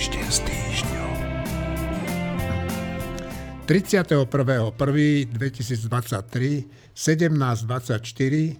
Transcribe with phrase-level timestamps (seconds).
[0.00, 1.12] Týždeň s týždňom.
[3.68, 5.28] 31.1.2023,
[6.96, 8.56] 17.24,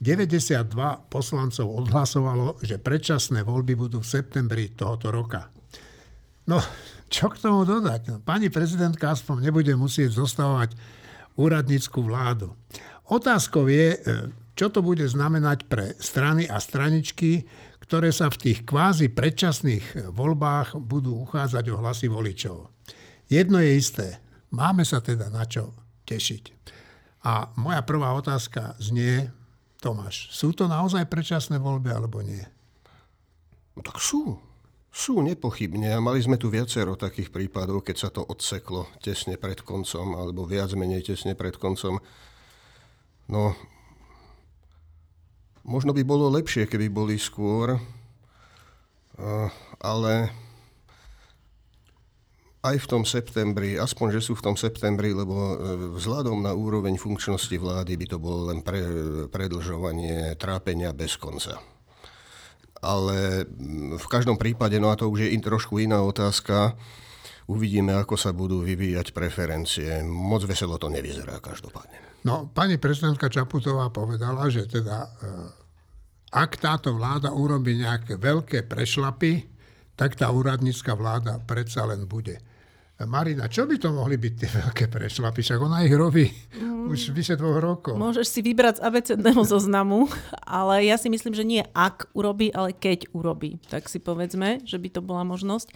[0.00, 5.52] 92 poslancov odhlasovalo, že predčasné voľby budú v septembri tohoto roka.
[6.48, 6.56] No,
[7.12, 8.00] čo k tomu dodať?
[8.08, 10.72] No, pani prezidentka aspoň nebude musieť zostavovať
[11.36, 12.56] úradnícku vládu.
[13.12, 17.44] Otázkou je, e, čo to bude znamenať pre strany a straničky,
[17.88, 22.68] ktoré sa v tých kvázi predčasných voľbách budú uchádzať o hlasy voličov.
[23.32, 24.20] Jedno je isté,
[24.52, 25.72] máme sa teda na čo
[26.04, 26.52] tešiť.
[27.24, 29.32] A moja prvá otázka znie,
[29.80, 32.44] Tomáš, sú to naozaj predčasné voľby alebo nie?
[33.72, 34.36] No tak sú.
[34.92, 39.64] Sú nepochybne a mali sme tu viacero takých prípadov, keď sa to odseklo tesne pred
[39.64, 42.02] koncom alebo viac menej tesne pred koncom.
[43.32, 43.56] No,
[45.68, 47.76] Možno by bolo lepšie, keby boli skôr,
[49.84, 50.32] ale
[52.64, 55.56] aj v tom septembri, aspoň, že sú v tom septembri, lebo e,
[55.94, 58.82] vzhľadom na úroveň funkčnosti vlády by to bolo len pre,
[59.30, 61.62] predlžovanie trápenia bez konca.
[62.82, 63.46] Ale
[63.94, 66.74] v každom prípade, no a to už je in, trošku iná otázka,
[67.46, 70.02] uvidíme, ako sa budú vyvíjať preferencie.
[70.02, 72.26] Moc veselo to nevyzerá každopádne.
[72.26, 75.10] No, pani prezidentka Čaputová povedala, že teda e,
[76.28, 79.48] ak táto vláda urobí nejaké veľké prešlapy,
[79.98, 82.38] tak tá úradnícka vláda predsa len bude.
[82.98, 85.38] Marina, čo by to mohli byť tie veľké prešlapy?
[85.38, 87.94] Však ona ich robí mm, už vyše dvoch rokov.
[87.94, 90.10] Môžeš si vybrať z abecedného zoznamu,
[90.42, 93.62] ale ja si myslím, že nie ak urobí, ale keď urobí.
[93.70, 95.70] Tak si povedzme, že by to bola možnosť.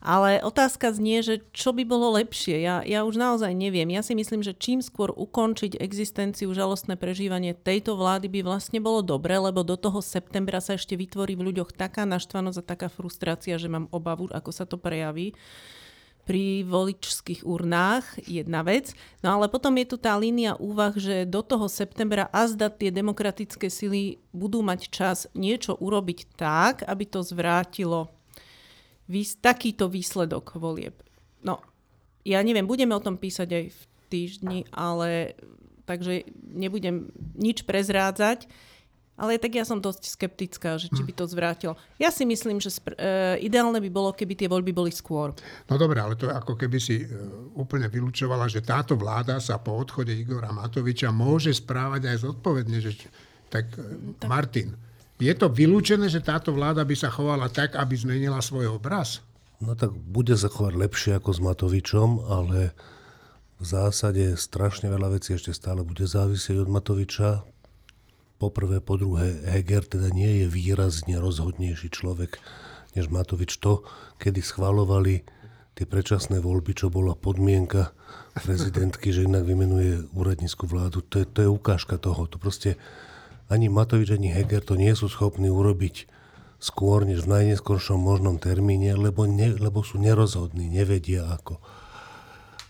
[0.00, 2.60] Ale otázka znie, že čo by bolo lepšie.
[2.60, 3.88] Ja, ja už naozaj neviem.
[3.92, 9.00] Ja si myslím, že čím skôr ukončiť existenciu, žalostné prežívanie tejto vlády by vlastne bolo
[9.00, 13.56] dobre, lebo do toho septembra sa ešte vytvorí v ľuďoch taká naštvanosť a taká frustrácia,
[13.56, 15.36] že mám obavu, ako sa to prejaví
[16.26, 18.90] pri voličských urnách, jedna vec.
[19.22, 23.70] No ale potom je tu tá línia úvah, že do toho septembra azda tie demokratické
[23.70, 28.10] sily budú mať čas niečo urobiť tak, aby to zvrátilo
[29.10, 30.94] výs- takýto výsledok volieb.
[31.42, 31.62] No,
[32.26, 33.80] ja neviem, budeme o tom písať aj v
[34.10, 35.38] týždni, ale
[35.86, 38.50] takže nebudem nič prezrádzať.
[39.16, 41.72] Ale tak ja som dosť skeptická, že či by to zvrátilo.
[41.96, 45.32] Ja si myslím, že spr- e, ideálne by bolo, keby tie voľby boli skôr.
[45.72, 47.08] No dobre, ale to je ako keby si e,
[47.56, 52.76] úplne vylúčovala, že táto vláda sa po odchode Igora Matoviča môže správať aj zodpovedne.
[52.76, 52.92] Že,
[53.48, 54.76] tak, e, tak Martin,
[55.16, 59.24] je to vylúčené, že táto vláda by sa chovala tak, aby zmenila svoj obraz?
[59.64, 62.76] No tak bude sa chovať lepšie ako s Matovičom, ale
[63.56, 67.40] v zásade strašne veľa vecí ešte stále bude závisieť od Matoviča.
[68.36, 72.36] Poprvé, po druhé, Heger teda nie je výrazne rozhodnejší človek
[72.92, 73.56] než Matovič.
[73.64, 73.80] To,
[74.20, 75.24] kedy schvalovali
[75.72, 77.96] tie predčasné voľby, čo bola podmienka
[78.44, 82.28] prezidentky, že inak vymenuje úradnícku vládu, to je, to je ukážka toho.
[82.28, 82.76] To proste
[83.46, 86.10] ani Matovič, ani Heger to nie sú schopní urobiť
[86.56, 91.60] skôr, než v najneskoršom možnom termíne, lebo, ne, lebo sú nerozhodní, nevedia ako.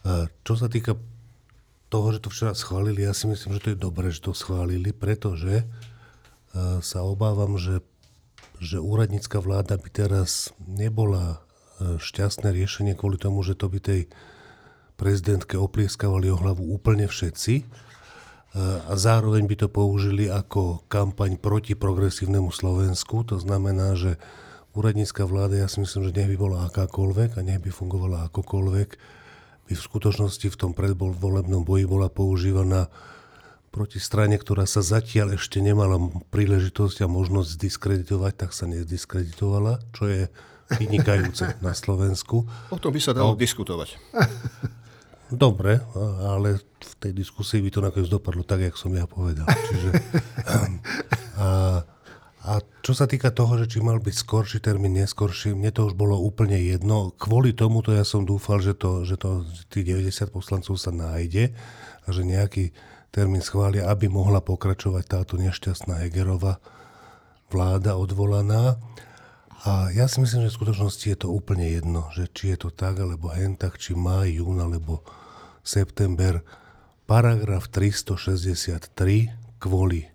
[0.06, 0.98] A čo sa týka
[1.87, 4.91] toho, že to včera schválili, ja si myslím, že to je dobré, že to schválili,
[4.91, 5.62] pretože
[6.82, 7.78] sa obávam, že,
[8.58, 11.44] že úradnícka vláda by teraz nebola
[11.78, 14.10] šťastné riešenie kvôli tomu, že to by tej
[14.97, 17.69] prezidentke oplieskavali o hlavu úplne všetci,
[18.54, 23.20] a zároveň by to použili ako kampaň proti progresívnemu Slovensku.
[23.28, 24.16] To znamená, že
[24.72, 28.88] úradnícka vláda, ja si myslím, že nech by bola akákoľvek a nech by fungovala akokoľvek,
[29.66, 32.88] by v skutočnosti v tom predvolebnom boji bola používaná
[33.76, 36.00] proti strane, ktorá sa zatiaľ ešte nemala
[36.32, 40.22] príležitosť a možnosť zdiskreditovať, tak sa nezdiskreditovala, čo je
[40.80, 42.48] vynikajúce na Slovensku.
[42.72, 43.40] O tom by sa dalo no.
[43.40, 44.00] diskutovať.
[45.26, 45.82] Dobre,
[46.22, 49.47] ale v tej diskusii by to nakoniec dopadlo tak, jak som ja povedal.
[49.47, 49.91] Čiže,
[51.42, 51.82] a,
[52.47, 52.53] a
[52.87, 56.14] čo sa týka toho, že či mal byť skorší termín, neskorší, mne to už bolo
[56.14, 57.11] úplne jedno.
[57.19, 61.50] Kvôli tomuto ja som dúfal, že, to, že to, tých 90 poslancov sa nájde
[62.06, 62.70] a že nejaký
[63.11, 66.62] termín schvália, aby mohla pokračovať táto nešťastná Hegerová
[67.50, 68.78] vláda odvolaná.
[69.66, 72.70] A ja si myslím, že v skutočnosti je to úplne jedno, že či je to
[72.70, 75.02] tak, alebo hen tak, či má jún, alebo
[75.66, 76.46] september.
[77.10, 78.94] Paragraf 363
[79.58, 80.06] kvôli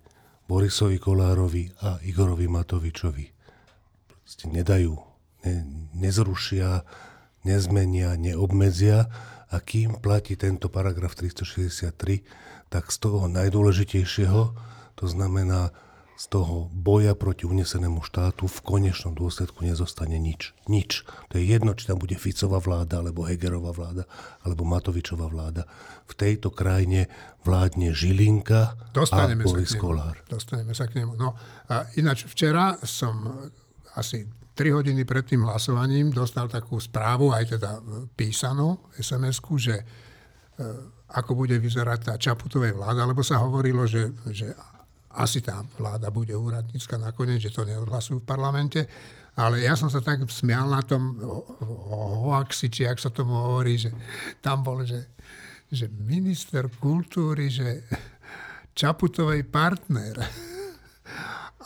[0.48, 3.26] Borisovi Kolárovi a Igorovi Matovičovi.
[4.24, 4.96] Proste nedajú,
[5.44, 5.54] ne,
[6.00, 6.88] nezrušia,
[7.44, 9.04] nezmenia, neobmedzia
[9.52, 14.42] a kým platí tento paragraf 363, tak z toho najdôležitejšieho,
[14.96, 15.76] to znamená
[16.22, 20.54] z toho boja proti unesenému štátu v konečnom dôsledku nezostane nič.
[20.70, 21.02] Nič.
[21.02, 24.06] To je jedno, či tam bude Ficová vláda, alebo Hegerová vláda,
[24.46, 25.66] alebo Matovičová vláda.
[26.06, 27.10] V tejto krajine
[27.42, 29.74] vládne Žilinka Dostaneme a Boris.
[29.74, 30.22] Kolár.
[30.30, 31.18] Dostaneme sa k nemu.
[31.18, 31.34] No
[31.66, 33.26] a ináč včera som
[33.98, 34.22] asi
[34.54, 37.82] 3 hodiny pred tým hlasovaním dostal takú správu, aj teda
[38.14, 39.84] písanú SMS-ku, že e,
[41.18, 44.54] ako bude vyzerať tá Čaputovej vláda, lebo sa hovorilo, že, že
[45.16, 48.80] asi tá vláda bude úradnícka nakoniec, že to neodhlasujú v parlamente.
[49.32, 51.16] Ale ja som sa tak smial na tom
[52.28, 53.88] hoaxi, či ak sa tomu hovorí, že
[54.44, 55.16] tam bol, že,
[55.72, 57.88] že minister kultúry, že
[58.72, 60.16] Čaputovej partner.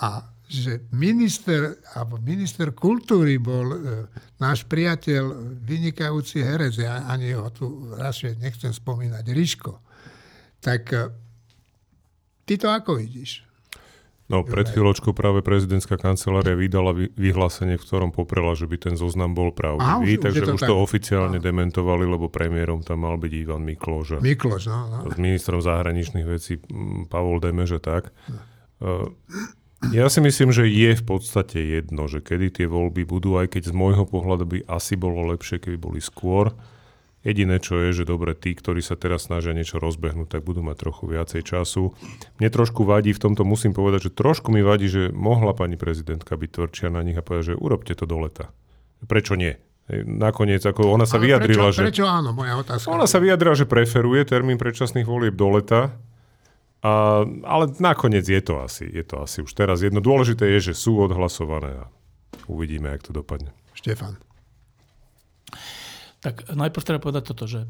[0.02, 3.78] A že minister, alebo minister kultúry bol e,
[4.38, 9.72] náš priateľ, vynikajúci herec, ja ani ho tu radšej nechcem spomínať, Ríško.
[10.62, 11.25] Tak e,
[12.46, 13.42] ty to ako vidíš?
[14.26, 18.94] No, pred chvíľočkou práve prezidentská kancelária vydala vy- vyhlásenie, v ktorom poprela, že by ten
[18.98, 20.70] zoznam bol Aha, pravdivý, už- už takže je to už tak.
[20.70, 24.98] to oficiálne dementovali, lebo premiérom tam mal byť Ivan Mikloš a Mikloš, no, no.
[25.06, 28.10] s ministrom zahraničných vecí mm, Pavol Demeže tak.
[28.82, 29.14] Uh,
[29.94, 33.70] Ja si myslím, že je v podstate jedno, že kedy tie voľby budú, aj keď
[33.70, 36.50] z môjho pohľadu by asi bolo lepšie, keby boli skôr.
[37.26, 40.78] Jediné, čo je, že dobre, tí, ktorí sa teraz snažia niečo rozbehnúť, tak budú mať
[40.78, 41.90] trochu viacej času.
[42.38, 46.38] Mne trošku vadí, v tomto musím povedať, že trošku mi vadí, že mohla pani prezidentka
[46.38, 48.54] byť tvrdšia na nich a povedať, že urobte to do leta.
[49.02, 49.58] Prečo nie?
[50.06, 51.82] Nakoniec, ako ona sa Ale vyjadrila, prečo, že...
[51.90, 52.94] Prečo áno, moja otázka.
[52.94, 55.98] Ona sa vyjadrila, že preferuje termín predčasných volieb do leta,
[56.86, 59.98] a, ale nakoniec je to asi, je to asi už teraz jedno.
[59.98, 61.84] Dôležité je, že sú odhlasované a
[62.46, 63.50] uvidíme, jak to dopadne.
[63.74, 64.14] Štefan.
[66.24, 67.68] Tak najprv treba povedať toto, že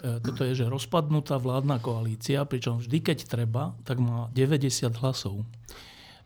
[0.00, 5.42] e, toto je, že rozpadnutá vládna koalícia, pričom vždy, keď treba, tak má 90 hlasov.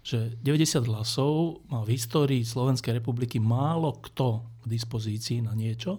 [0.04, 5.96] Že 90 hlasov má v histórii Slovenskej republiky málo kto k dispozícii na niečo.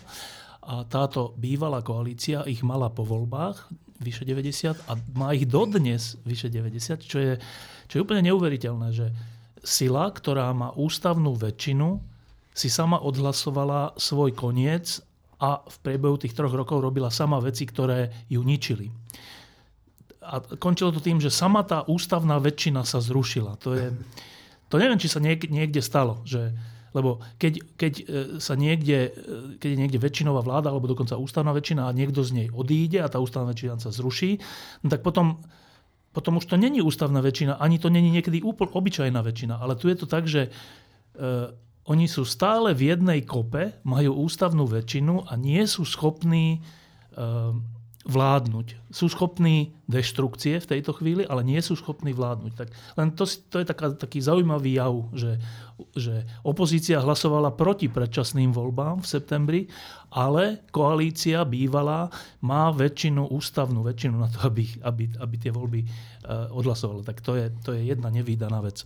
[0.63, 3.67] A táto bývalá koalícia ich mala po voľbách
[4.03, 7.33] vyše 90 a má ich dodnes vyše 90, čo je,
[7.87, 9.07] čo je úplne neuveriteľné, že
[9.63, 12.03] sila, ktorá má ústavnú väčšinu,
[12.53, 15.01] si sama odhlasovala svoj koniec
[15.43, 18.87] a v priebehu tých troch rokov robila sama veci, ktoré ju ničili.
[20.23, 23.59] A končilo to tým, že sama tá ústavná väčšina sa zrušila.
[23.59, 23.91] To, je,
[24.71, 26.23] to neviem, či sa niek- niekde stalo.
[26.23, 26.55] Že,
[26.95, 28.03] lebo keď, keď, e,
[28.39, 32.31] sa niekde, e, keď je niekde väčšinová vláda, alebo dokonca ústavná väčšina a niekto z
[32.39, 34.39] nej odíde a tá ústavná väčšina sa zruší,
[34.79, 35.43] no tak potom,
[36.15, 39.59] potom už to není ústavná väčšina, ani to není niekedy úplne obyčajná väčšina.
[39.59, 40.49] Ale tu je to tak, že e,
[41.83, 47.19] oni sú stále v jednej kope, majú ústavnú väčšinu a nie sú schopní e,
[48.03, 48.91] vládnuť.
[48.91, 52.51] Sú schopní deštrukcie v tejto chvíli, ale nie sú schopní vládnuť.
[52.55, 52.67] Tak,
[52.99, 55.39] len to, to je taká, taký zaujímavý jav, že,
[55.95, 59.61] že opozícia hlasovala proti predčasným voľbám v septembri,
[60.11, 62.11] ale koalícia bývalá
[62.43, 67.07] má väčšinu, ústavnú väčšinu na to, aby, aby, aby tie voľby uh, odhlasovala.
[67.07, 68.83] Tak to je, to je jedna nevýdaná vec.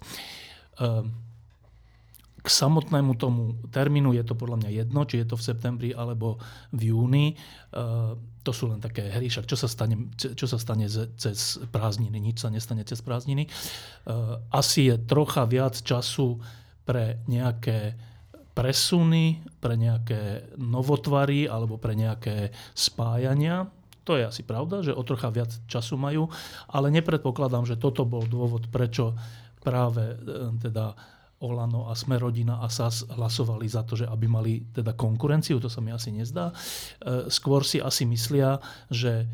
[0.78, 1.06] Uh,
[2.48, 6.40] k samotnému tomu termínu je to podľa mňa jedno, či je to v septembri alebo
[6.72, 7.36] v júni.
[7.76, 8.16] Uh,
[8.48, 10.88] to sú len také hry, však čo sa stane, čo sa stane
[11.20, 12.16] cez prázdniny?
[12.24, 13.52] Nič sa nestane cez prázdniny.
[14.08, 16.40] Uh, asi je trocha viac času
[16.88, 18.00] pre nejaké
[18.56, 23.68] presuny, pre nejaké novotvary alebo pre nejaké spájania.
[24.08, 26.32] To je asi pravda, že o trocha viac času majú,
[26.72, 29.14] ale nepredpokladám, že toto bol dôvod, prečo
[29.60, 30.96] práve e, teda
[31.38, 35.84] Olano a Smerodina a SAS hlasovali za to, že aby mali teda konkurenciu, to sa
[35.86, 36.50] mi asi nezdá.
[36.50, 38.58] E, Skôr si asi myslia,
[38.90, 39.26] že e,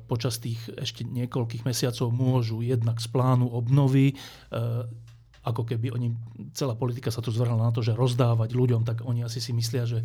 [0.00, 4.14] počas tých ešte niekoľkých mesiacov môžu jednak z plánu obnovy e,
[5.46, 6.10] ako keby oni,
[6.58, 9.86] celá politika sa tu zvrhla na to, že rozdávať ľuďom, tak oni asi si myslia,
[9.86, 10.02] že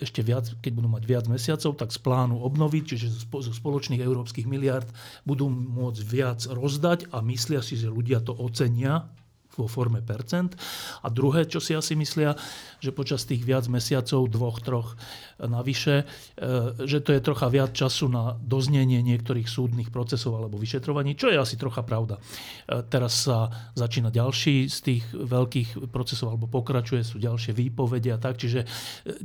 [0.00, 4.48] ešte viac, keď budú mať viac mesiacov, tak z plánu obnoviť, čiže zo spoločných európskych
[4.48, 4.88] miliard
[5.28, 9.12] budú môcť viac rozdať a myslia si, že ľudia to ocenia
[9.58, 10.54] vo forme percent.
[11.02, 12.36] A druhé, čo si asi myslia,
[12.78, 14.94] že počas tých viac mesiacov, dvoch, troch
[15.40, 16.04] navyše,
[16.36, 21.32] e, že to je trocha viac času na doznenie niektorých súdnych procesov alebo vyšetrovaní, čo
[21.32, 22.20] je asi trocha pravda.
[22.68, 28.18] E, Teraz sa začína ďalší z tých veľkých procesov, alebo pokračuje, sú ďalšie výpovede a
[28.18, 28.66] tak, čiže e,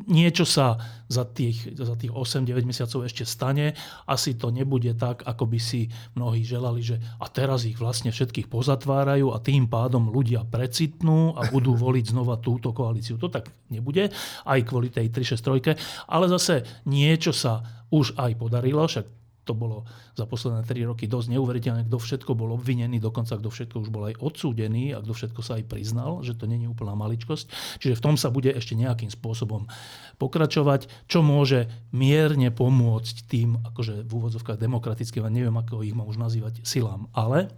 [0.07, 3.75] niečo sa za tých, za tých 8-9 mesiacov ešte stane.
[4.09, 8.47] Asi to nebude tak, ako by si mnohí želali, že a teraz ich vlastne všetkých
[8.49, 13.19] pozatvárajú a tým pádom ľudia precitnú a budú voliť znova túto koalíciu.
[13.19, 14.07] To tak nebude,
[14.47, 16.07] aj kvôli tej 363.
[16.07, 19.85] Ale zase niečo sa už aj podarilo, však to bolo
[20.17, 24.09] za posledné 3 roky dosť neuveriteľné, kto všetko bol obvinený, dokonca kto všetko už bol
[24.09, 27.77] aj odsúdený a kto všetko sa aj priznal, že to není úplná maličkosť.
[27.77, 29.69] Čiže v tom sa bude ešte nejakým spôsobom
[30.17, 36.09] pokračovať, čo môže mierne pomôcť tým, akože v úvodzovkách demokratickým, a neviem, ako ich mám
[36.09, 37.05] už nazývať, silám.
[37.13, 37.53] Ale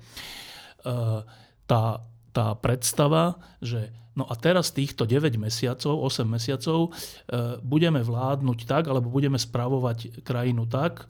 [0.84, 1.24] uh,
[1.64, 2.04] tá,
[2.38, 8.90] tá predstava, že No a teraz týchto 9 mesiacov, 8 mesiacov e, budeme vládnuť tak,
[8.90, 11.06] alebo budeme spravovať krajinu tak,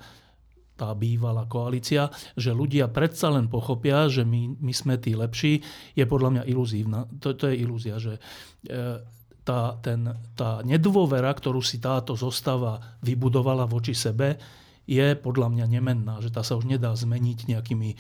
[0.76, 5.64] tá bývalá koalícia, že ľudia predsa len pochopia, že my, my sme tí lepší,
[5.96, 7.08] je podľa mňa iluzívna.
[7.24, 8.22] To, to je ilúzia, že e,
[9.48, 10.04] tá, ten,
[10.36, 14.36] tá nedôvera, ktorú si táto zostava vybudovala voči sebe,
[14.88, 17.98] je podľa mňa nemenná, že tá sa už nedá zmeniť nejakými e,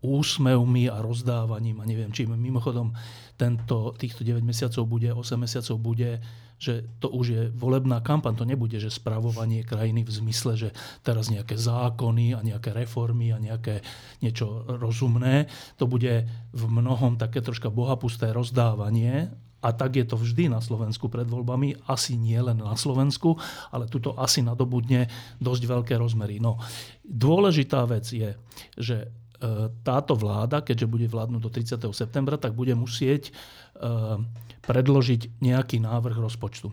[0.00, 2.32] úsmevmi a rozdávaním a neviem čím.
[2.32, 2.96] Mimochodom,
[3.36, 6.24] tento, týchto 9 mesiacov bude, 8 mesiacov bude,
[6.58, 10.68] že to už je volebná kampaň, to nebude, že spravovanie krajiny v zmysle, že
[11.06, 13.84] teraz nejaké zákony a nejaké reformy a nejaké
[14.24, 15.46] niečo rozumné.
[15.78, 21.10] To bude v mnohom také troška bohapusté rozdávanie a tak je to vždy na Slovensku
[21.10, 23.34] pred voľbami, asi nie len na Slovensku,
[23.74, 25.10] ale tuto asi nadobudne
[25.42, 26.38] dosť veľké rozmery.
[26.38, 26.62] No,
[27.02, 28.38] dôležitá vec je,
[28.78, 29.08] že e,
[29.82, 31.74] táto vláda, keďže bude vládnuť do 30.
[31.90, 33.32] septembra, tak bude musieť e,
[34.62, 36.70] predložiť nejaký návrh rozpočtu.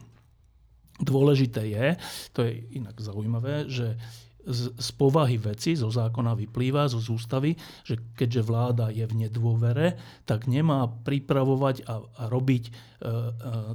[1.01, 1.85] Dôležité je,
[2.31, 3.99] to je inak zaujímavé, že
[4.45, 9.97] z, z povahy veci, zo zákona vyplýva, zo ústavy, že keďže vláda je v nedôvere,
[10.29, 13.31] tak nemá pripravovať a, a robiť e, e,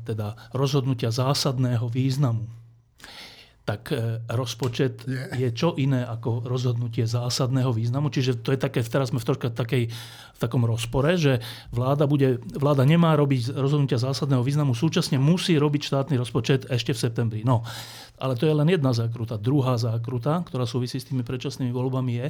[0.06, 2.59] teda rozhodnutia zásadného významu
[3.70, 5.06] tak e, rozpočet
[5.38, 8.10] je čo iné ako rozhodnutie zásadného významu.
[8.10, 9.86] Čiže to je také, teraz sme v, troška takej,
[10.34, 11.38] v takom rozpore, že
[11.70, 16.98] vláda, bude, vláda nemá robiť rozhodnutia zásadného významu, súčasne musí robiť štátny rozpočet ešte v
[16.98, 17.40] septembri.
[17.46, 17.62] No,
[18.18, 19.38] ale to je len jedna zákruta.
[19.38, 22.26] Druhá zákruta, ktorá súvisí s tými predčasnými voľbami, je,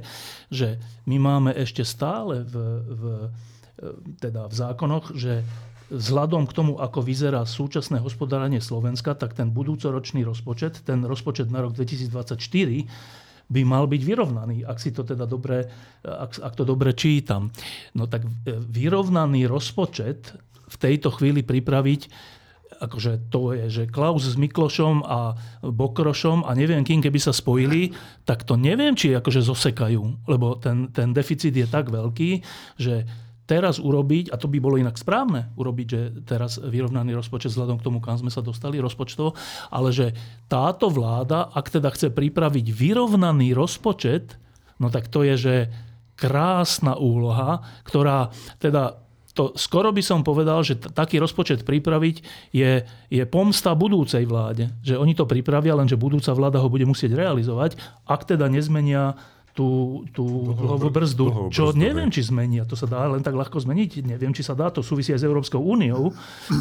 [0.52, 0.68] že
[1.09, 2.54] my máme ešte stále v,
[2.85, 3.02] v,
[3.80, 3.87] e,
[4.20, 5.40] teda v zákonoch, že
[5.90, 11.61] vzhľadom k tomu, ako vyzerá súčasné hospodárenie Slovenska, tak ten budúcoročný rozpočet, ten rozpočet na
[11.61, 12.38] rok 2024,
[13.50, 15.66] by mal byť vyrovnaný, ak si to teda dobre,
[16.06, 17.50] ak, ak to dobre čítam.
[17.99, 20.30] No tak e, vyrovnaný rozpočet
[20.70, 22.30] v tejto chvíli pripraviť
[22.80, 27.92] akože to je, že Klaus s Miklošom a Bokrošom a neviem kým, keby sa spojili,
[28.25, 32.40] tak to neviem, či akože zosekajú, lebo ten, ten deficit je tak veľký,
[32.80, 33.04] že
[33.50, 37.87] teraz urobiť, a to by bolo inak správne, urobiť, že teraz vyrovnaný rozpočet vzhľadom k
[37.90, 39.35] tomu, kam sme sa dostali rozpočtovo,
[39.75, 40.14] ale že
[40.47, 44.38] táto vláda, ak teda chce pripraviť vyrovnaný rozpočet,
[44.78, 45.54] no tak to je, že
[46.14, 48.30] krásna úloha, ktorá
[48.62, 52.16] teda to skoro by som povedal, že t- taký rozpočet pripraviť
[52.50, 54.75] je, je pomsta budúcej vláde.
[54.83, 57.78] Že oni to pripravia, lenže budúca vláda ho bude musieť realizovať,
[58.11, 59.14] ak teda nezmenia
[59.54, 62.62] tú, tú dlhovú brzdu, dlhovú čo brzdu, neviem, či zmení.
[62.62, 64.07] A to sa dá len tak ľahko zmeniť.
[64.07, 64.71] Neviem, či sa dá.
[64.71, 66.14] To súvisí aj s Európskou úniou.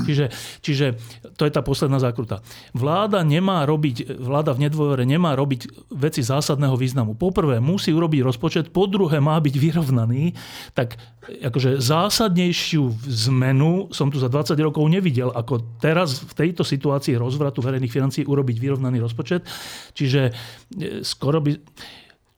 [0.07, 0.25] Čiže,
[0.65, 0.97] čiže
[1.37, 2.41] to je tá posledná zákruta.
[2.73, 7.13] Vláda nemá robiť, vláda v nedôvere nemá robiť veci zásadného významu.
[7.13, 10.33] Poprvé musí urobiť rozpočet, po druhé má byť vyrovnaný.
[10.73, 10.97] Tak
[11.29, 12.89] akože zásadnejšiu
[13.29, 18.23] zmenu som tu za 20 rokov nevidel, ako teraz v tejto situácii rozvratu verejných financií
[18.25, 19.45] urobiť vyrovnaný rozpočet.
[19.93, 20.31] Čiže e,
[21.05, 21.51] skoro by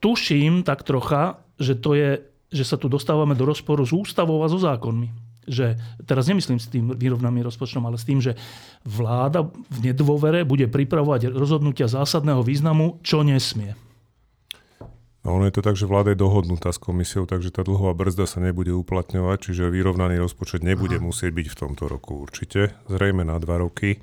[0.02, 4.50] tuším tak trocha, že, to je, že sa tu dostávame do rozporu s ústavou a
[4.50, 5.32] so zákonmi.
[5.46, 8.38] Že, teraz nemyslím s tým vyrovnaným rozpočtom, ale s tým, že
[8.86, 13.74] vláda v nedôvere bude pripravovať rozhodnutia zásadného významu, čo nesmie.
[15.22, 18.26] No ono je to tak, že vláda je dohodnutá s komisiou, takže tá dlhová brzda
[18.26, 21.06] sa nebude uplatňovať, čiže vyrovnaný rozpočet nebude Aha.
[21.06, 24.02] musieť byť v tomto roku určite, zrejme na dva roky.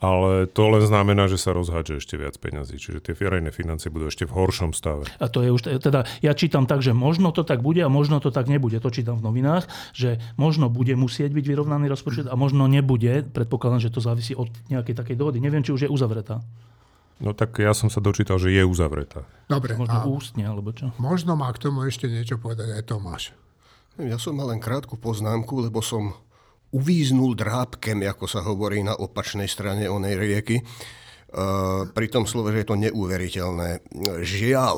[0.00, 2.80] Ale to len znamená, že sa rozhádže ešte viac peňazí.
[2.80, 5.04] Čiže tie verejné financie budú ešte v horšom stave.
[5.20, 8.16] A to je už, teda ja čítam tak, že možno to tak bude a možno
[8.16, 8.80] to tak nebude.
[8.80, 13.28] To čítam v novinách, že možno bude musieť byť vyrovnaný rozpočet a možno nebude.
[13.28, 15.36] Predpokladám, že to závisí od nejakej takej dohody.
[15.36, 16.40] Neviem, či už je uzavretá.
[17.20, 19.28] No tak ja som sa dočítal, že je uzavretá.
[19.52, 19.76] Dobre.
[19.76, 20.96] Možno ústne, alebo čo?
[20.96, 23.36] Možno má k tomu ešte niečo povedať aj Tomáš.
[24.00, 26.16] Ja som mal len krátku poznámku, lebo som
[26.70, 30.56] uvíznul drábkem, ako sa hovorí na opačnej strane onej rieky.
[30.58, 30.64] E,
[31.90, 33.68] pri tom slove, že je to neuveriteľné.
[34.22, 34.76] Žiaľ,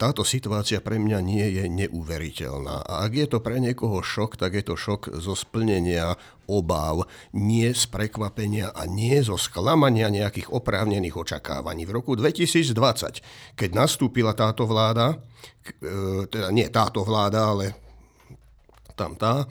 [0.00, 2.88] táto situácia pre mňa nie je neuveriteľná.
[2.88, 6.16] A ak je to pre niekoho šok, tak je to šok zo splnenia
[6.48, 7.04] obáv,
[7.36, 11.84] nie z prekvapenia a nie zo sklamania nejakých oprávnených očakávaní.
[11.84, 15.20] V roku 2020, keď nastúpila táto vláda,
[15.68, 17.76] e, teda nie táto vláda, ale
[18.96, 19.44] tam tá,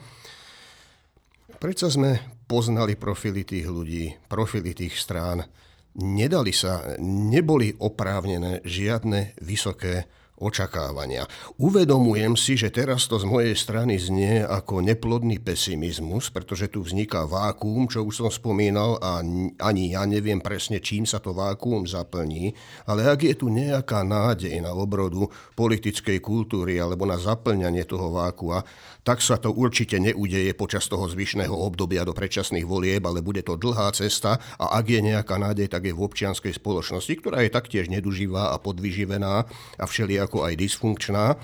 [1.64, 5.48] Prečo sme poznali profily tých ľudí, profily tých strán.
[5.96, 10.04] Nedali sa, neboli oprávnené žiadne vysoké
[10.38, 11.30] očakávania.
[11.62, 17.22] Uvedomujem si, že teraz to z mojej strany znie ako neplodný pesimizmus, pretože tu vzniká
[17.24, 19.22] vákuum, čo už som spomínal a
[19.62, 22.50] ani ja neviem presne, čím sa to vákuum zaplní,
[22.90, 28.66] ale ak je tu nejaká nádej na obrodu politickej kultúry alebo na zaplňanie toho vákua,
[29.04, 33.60] tak sa to určite neudeje počas toho zvyšného obdobia do predčasných volieb, ale bude to
[33.60, 37.92] dlhá cesta a ak je nejaká nádej, tak je v občianskej spoločnosti, ktorá je taktiež
[37.92, 39.44] neduživá a podvyživená
[39.76, 41.38] a všelijako aj dysfunkčná,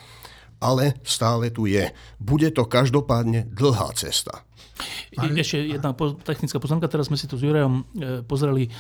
[0.61, 1.89] ale stále tu je.
[2.19, 4.43] Bude to každopádne dlhá cesta.
[5.17, 5.37] Ale...
[5.37, 5.93] Ešte jedna
[6.25, 6.89] technická poznámka.
[6.89, 7.83] Teraz sme si tu s Jurejom e,
[8.25, 8.71] pozreli e,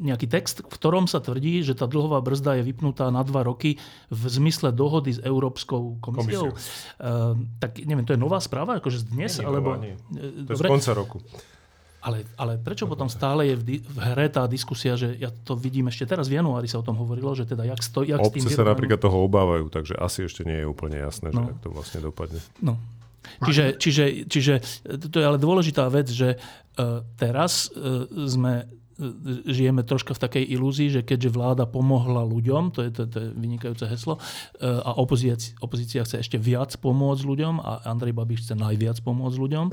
[0.00, 3.76] nejaký text, v ktorom sa tvrdí, že tá dlhová brzda je vypnutá na dva roky
[4.08, 6.56] v zmysle dohody s Európskou komisiou.
[6.56, 6.72] Komisiu.
[6.96, 9.40] E, tak neviem, to je nová správa, akože dnes?
[9.40, 9.76] Nie, alebo...
[9.76, 9.96] nie.
[10.48, 11.20] To je z konca roku.
[12.04, 15.56] Ale, ale prečo potom stále je v, di- v hre tá diskusia, že ja to
[15.56, 18.44] vidím ešte teraz v januári sa o tom hovorilo, že teda jak, sto, jak Obce
[18.44, 21.48] s tým sa napríklad toho obávajú, takže asi ešte nie je úplne jasné, no.
[21.48, 22.40] že jak to vlastne dopadne.
[22.60, 22.76] No,
[23.40, 28.68] Čiže, čiže, čiže to je ale dôležitá vec, že uh, teraz uh, sme
[29.46, 33.28] žijeme troška v takej ilúzii, že keďže vláda pomohla ľuďom, to je, to, to je
[33.34, 38.54] vynikajúce heslo, e, a opozícia, opozícia chce ešte viac pomôcť ľuďom a Andrej Babiš chce
[38.54, 39.66] najviac pomôcť ľuďom,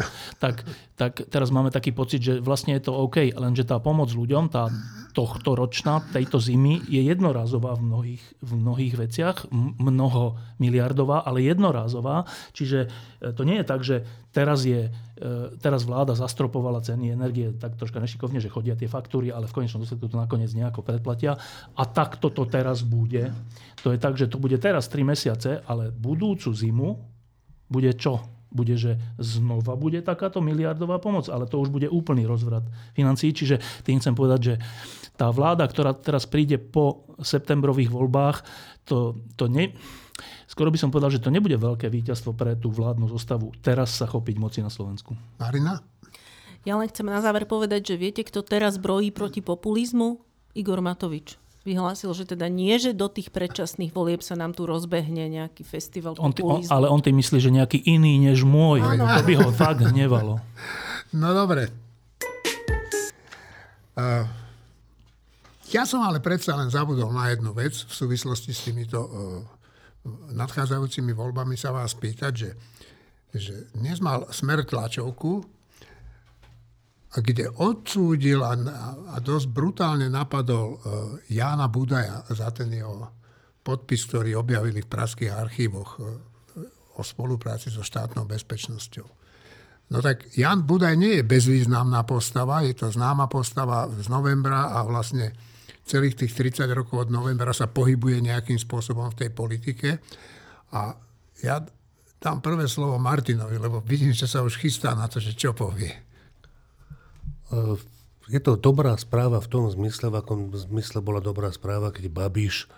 [0.43, 0.65] tak,
[0.97, 4.73] tak teraz máme taký pocit, že vlastne je to OK, lenže tá pomoc ľuďom, tá
[5.11, 9.37] tohto ročná, tejto zimy je jednorázová v mnohých, v mnohých veciach,
[9.79, 12.25] mnoho miliardová, ale jednorázová.
[12.55, 12.79] Čiže
[13.19, 17.75] e, to nie je tak, že teraz, je, e, teraz vláda zastropovala ceny energie tak
[17.75, 21.35] troška nešikovne, že chodia tie faktúry, ale v konečnom dôsledku to nakoniec nejako predplatia.
[21.75, 23.35] A tak toto teraz bude.
[23.83, 26.89] To je tak, že to bude teraz 3 mesiace, ale budúcu zimu
[27.71, 28.41] bude čo?
[28.51, 33.31] bude, že znova bude takáto miliardová pomoc, ale to už bude úplný rozvrat financií.
[33.31, 34.53] Čiže tým chcem povedať, že
[35.21, 38.41] tá vláda, ktorá teraz príde po septembrových voľbách,
[38.89, 39.69] to, to ne,
[40.49, 44.09] skoro by som povedal, že to nebude veľké víťazstvo pre tú vládnu zostavu teraz sa
[44.09, 45.13] chopiť moci na Slovensku.
[45.37, 45.85] Marina?
[46.65, 50.25] Ja len chcem na záver povedať, že viete, kto teraz brojí proti populizmu?
[50.57, 55.29] Igor Matovič vyhlásil, že teda nie, že do tých predčasných volieb sa nám tu rozbehne
[55.29, 58.81] nejaký festival on, on, Ale on tým myslí, že nejaký iný než môj.
[58.81, 59.05] Ano.
[59.05, 60.41] To by ho fakt hnevalo.
[61.13, 61.69] No dobre.
[63.93, 64.25] Uh,
[65.71, 69.09] ja som ale predsa len zabudol na jednu vec v súvislosti s týmito uh,
[70.35, 72.51] nadchádzajúcimi voľbami sa vás pýtať, že,
[73.35, 75.43] že dnes mal smer tlačovku,
[77.11, 78.55] kde odsúdil a,
[79.11, 80.79] a dosť brutálne napadol uh,
[81.27, 83.11] Jána Budaja za ten jeho
[83.61, 86.31] podpis, ktorý objavili v praských archívoch uh,
[86.97, 89.07] o spolupráci so štátnou bezpečnosťou.
[89.91, 94.87] No tak Jan Budaj nie je bezvýznamná postava, je to známa postava z novembra a
[94.87, 95.35] vlastne
[95.91, 99.99] celých tých 30 rokov od novembra sa pohybuje nejakým spôsobom v tej politike.
[100.71, 100.95] A
[101.43, 101.59] ja
[102.23, 105.91] dám prvé slovo Martinovi, lebo vidím, že sa už chystá na to, že čo povie.
[108.31, 112.71] Je to dobrá správa v tom zmysle, v akom zmysle bola dobrá správa, keď Babiš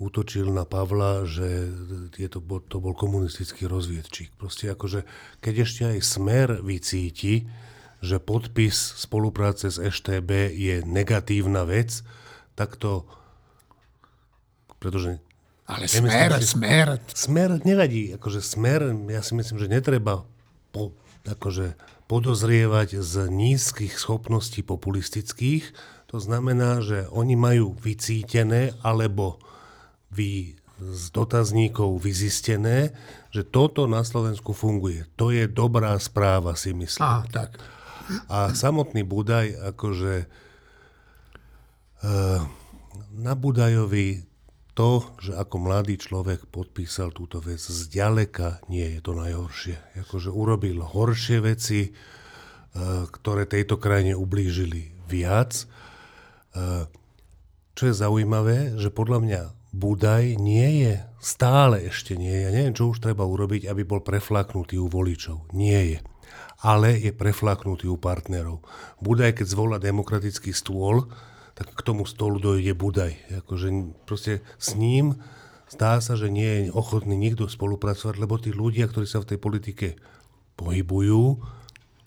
[0.00, 1.68] útočil na Pavla, že
[2.16, 4.32] je to, to bol komunistický rozviedčík.
[4.38, 5.04] Proste akože,
[5.42, 7.50] keď ešte aj smer vycíti,
[8.00, 12.00] že podpis spolupráce s EŠTB je negatívna vec,
[12.60, 13.08] tak to...
[14.76, 15.16] Pretože
[15.64, 17.00] ale smer, si, smer.
[17.08, 18.12] Smer nevadí.
[18.12, 20.28] Akože smer, ja si myslím, že netreba
[20.74, 20.92] po,
[21.24, 21.78] akože
[22.10, 25.72] podozrievať z nízkych schopností populistických.
[26.10, 29.38] To znamená, že oni majú vycítené alebo
[30.10, 32.90] vy z dotazníkov vyzistené,
[33.30, 35.06] že toto na Slovensku funguje.
[35.20, 37.04] To je dobrá správa, si myslím.
[37.04, 37.62] Á, tak.
[38.26, 40.26] A samotný Budaj, akože
[43.20, 44.30] na Budajovi
[44.72, 49.76] to, že ako mladý človek podpísal túto vec, zďaleka nie je to najhoršie.
[50.00, 55.68] Akože urobil horšie veci, uh, ktoré tejto krajine ublížili viac.
[56.56, 56.88] Uh,
[57.76, 62.74] čo je zaujímavé, že podľa mňa Budaj nie je, stále ešte nie je, ja neviem,
[62.74, 65.46] čo už treba urobiť, aby bol preflaknutý u voličov.
[65.54, 65.98] Nie je.
[66.66, 68.66] Ale je preflaknutý u partnerov.
[68.98, 71.06] Budaj, keď zvolá demokratický stôl,
[71.60, 73.44] tak k tomu stolu dojde Budaj.
[73.44, 75.20] Akože proste s ním
[75.68, 79.38] zdá sa, že nie je ochotný nikto spolupracovať, lebo tí ľudia, ktorí sa v tej
[79.38, 79.88] politike
[80.56, 81.36] pohybujú,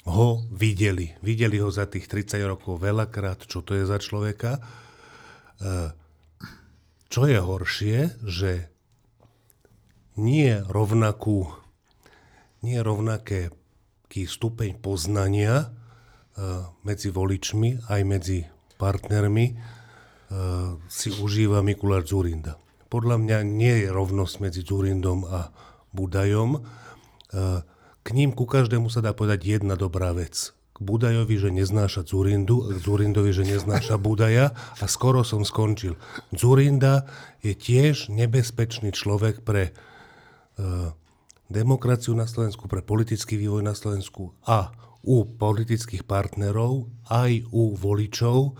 [0.04, 1.14] ho videli.
[1.22, 4.58] Videli ho za tých 30 rokov veľakrát, čo to je za človeka.
[4.58, 4.62] E,
[7.08, 8.74] čo je horšie, že
[10.18, 11.46] nie rovnakú,
[12.66, 13.54] nie rovnaké
[14.14, 15.74] stupeň poznania
[16.38, 18.46] uh, medzi voličmi aj medzi
[18.80, 22.58] partnermi uh, si užíva Mikuláš Zurinda.
[22.94, 25.50] podľa mňa nie je rovnosť medzi Zurindom a
[25.94, 26.58] Budajom.
[26.58, 26.60] E,
[28.04, 30.54] k ním ku každému sa dá povedať jedna dobrá vec.
[30.74, 35.98] K Budajovi, že neznáša Zurindu, k Zurindovi, že neznáša Budaja a skoro som skončil.
[36.34, 37.06] Zurinda
[37.46, 40.94] je tiež nebezpečný človek pre uh,
[41.46, 48.56] demokraciu na Slovensku, pre politický vývoj na Slovensku a u politických partnerov, aj u voličov.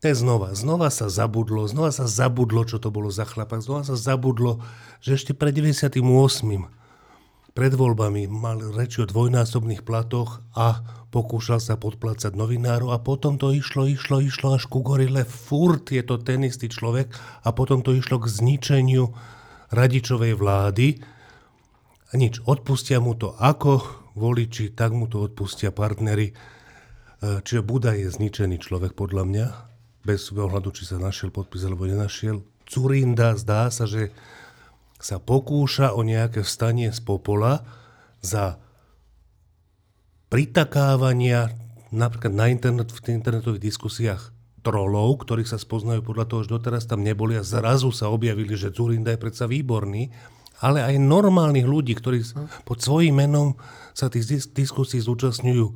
[0.00, 3.82] To je znova, znova sa zabudlo, znova sa zabudlo, čo to bolo za chlapak, znova
[3.82, 4.62] sa zabudlo,
[5.02, 5.98] že ešte pred 98
[7.54, 10.82] pred voľbami mal reči o dvojnásobných platoch a
[11.14, 15.22] pokúšal sa podplácať novinárov a potom to išlo, išlo, išlo až ku gorile.
[15.22, 17.14] Furt je to ten istý človek
[17.46, 19.14] a potom to išlo k zničeniu
[19.70, 20.98] radičovej vlády.
[22.10, 26.30] A nič, odpustia mu to ako voliči, tak mu to odpustia partnery.
[26.30, 26.34] E,
[27.42, 29.46] čiže Buda je zničený človek podľa mňa,
[30.06, 32.42] bez ohľadu, či sa našiel podpis alebo nenašiel.
[32.64, 34.14] Curinda zdá sa, že
[35.02, 37.60] sa pokúša o nejaké vstanie z popola
[38.24, 38.56] za
[40.32, 41.52] pritakávania
[41.94, 47.04] napríklad na internet, v internetových diskusiách trolov, ktorých sa spoznajú podľa toho, že doteraz tam
[47.04, 50.10] neboli a zrazu sa objavili, že Zurinda je predsa výborný,
[50.62, 52.22] ale aj normálnych ľudí, ktorí
[52.62, 53.58] pod svojím menom
[53.96, 55.66] sa tých diskusí zúčastňujú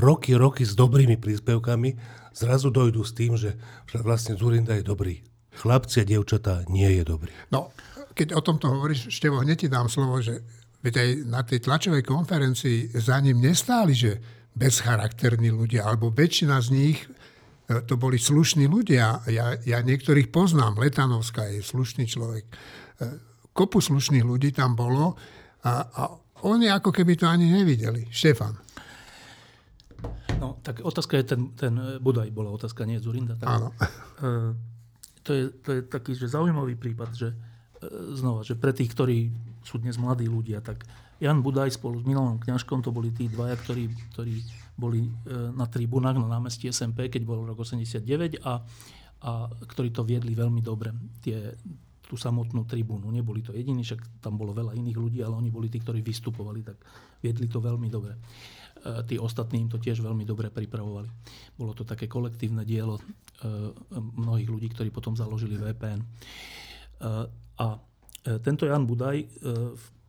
[0.00, 1.96] roky, roky s dobrými príspevkami,
[2.36, 3.56] zrazu dojdú s tým, že
[3.98, 5.20] vlastne Zurinda je dobrý.
[5.58, 7.34] Chlapci a dievčatá nie je dobrý.
[7.50, 7.74] No,
[8.14, 10.42] keď o tomto hovoríš, Števo, hneď ti dám slovo, že
[10.86, 14.22] aj na tej tlačovej konferencii za ním nestáli, že
[14.54, 17.08] bezcharakterní ľudia, alebo väčšina z nich e,
[17.86, 19.22] to boli slušní ľudia.
[19.30, 20.78] Ja, ja niektorých poznám.
[20.78, 22.46] Letanovská je slušný človek.
[23.58, 25.18] E, kopu slušných ľudí tam bolo
[25.66, 26.02] a, a
[26.46, 28.06] oni ako keby to ani nevideli.
[28.06, 28.54] Štefan.
[30.38, 33.34] No, tak otázka je ten, ten Budaj bola otázka, nie Zurinda.
[33.34, 33.74] Tak, Áno.
[34.22, 34.54] Uh,
[35.26, 37.34] to, je, to je taký že zaujímavý prípad, že
[38.14, 39.30] znova, že pre tých, ktorí
[39.62, 40.86] sú dnes mladí ľudia, tak
[41.18, 44.34] Jan Budaj spolu s Milanom Kňažkom, to boli tí dvaja, ktorí, ktorí
[44.78, 45.10] boli e,
[45.50, 48.62] na tribunách na námestí SMP, keď bol rok 89 a,
[49.26, 51.58] a ktorí to viedli veľmi dobre, tie,
[52.08, 53.12] tú samotnú tribúnu.
[53.12, 56.64] Neboli to jediní, však tam bolo veľa iných ľudí, ale oni boli tí, ktorí vystupovali,
[56.64, 56.80] tak
[57.20, 58.16] viedli to veľmi dobre.
[58.16, 61.08] E, tí ostatní im to tiež veľmi dobre pripravovali.
[61.60, 63.02] Bolo to také kolektívne dielo e,
[64.00, 66.00] mnohých ľudí, ktorí potom založili VPN.
[67.60, 67.78] A e,
[68.40, 69.28] tento Jan Budaj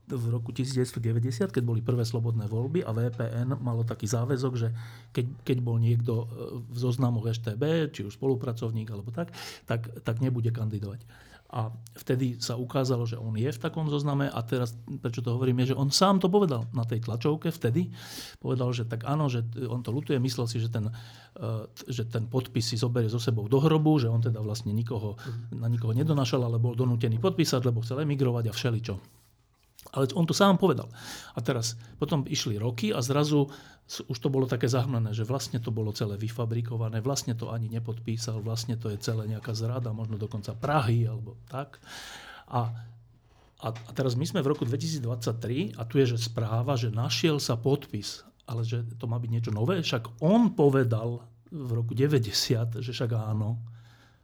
[0.09, 4.73] v roku 1990, keď boli prvé slobodné voľby a VPN malo taký záväzok, že
[5.13, 6.25] keď, keď bol niekto
[6.65, 9.29] v zoznamoch EŠTB, či už spolupracovník alebo tak,
[9.69, 11.05] tak, tak nebude kandidovať.
[11.49, 15.65] A vtedy sa ukázalo, že on je v takom zozname a teraz, prečo to hovorím,
[15.65, 17.89] je, že on sám to povedal na tej tlačovke vtedy.
[18.37, 20.93] Povedal, že tak áno, že on to lutuje, myslel si, že ten,
[21.33, 25.17] e, že ten podpis si zoberie so sebou do hrobu, že on teda vlastne nikoho,
[25.49, 29.18] na nikoho nedonašal, ale bol donútený podpísať, lebo chcel emigrovať a všeličo.
[29.89, 30.85] Ale on to sám povedal.
[31.33, 33.49] A teraz potom išli roky a zrazu
[33.89, 38.37] už to bolo také zahmlené, že vlastne to bolo celé vyfabrikované, vlastne to ani nepodpísal,
[38.37, 41.81] vlastne to je celé nejaká zrada, možno dokonca Prahy alebo tak.
[42.53, 42.69] A,
[43.65, 47.57] a, teraz my sme v roku 2023 a tu je že správa, že našiel sa
[47.57, 52.91] podpis, ale že to má byť niečo nové, však on povedal v roku 90, že
[52.93, 53.57] však áno.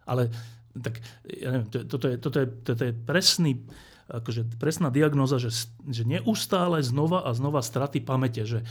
[0.05, 0.29] Ale
[0.77, 3.65] tak ja neviem, toto je, toto je, toto je presný
[4.05, 5.49] akože presná diagnoza, že,
[5.89, 8.61] že neustále znova a znova straty pamäte, že,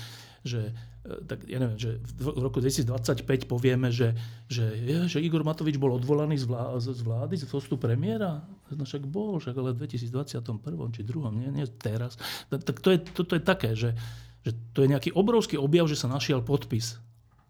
[0.46, 0.70] že
[1.02, 4.14] e, tak ja neviem, že v roku 2025 povieme, že,
[4.46, 8.46] že, je, že Igor Matovič bol odvolaný z, vlá, z vlády, z postu premiéra.
[8.70, 12.14] No však bol, však ale v 2021 či druhom, nie, nie teraz.
[12.50, 13.98] Tak to je, to, to je také, že,
[14.46, 17.02] že to je nejaký obrovský objav, že sa našiel podpis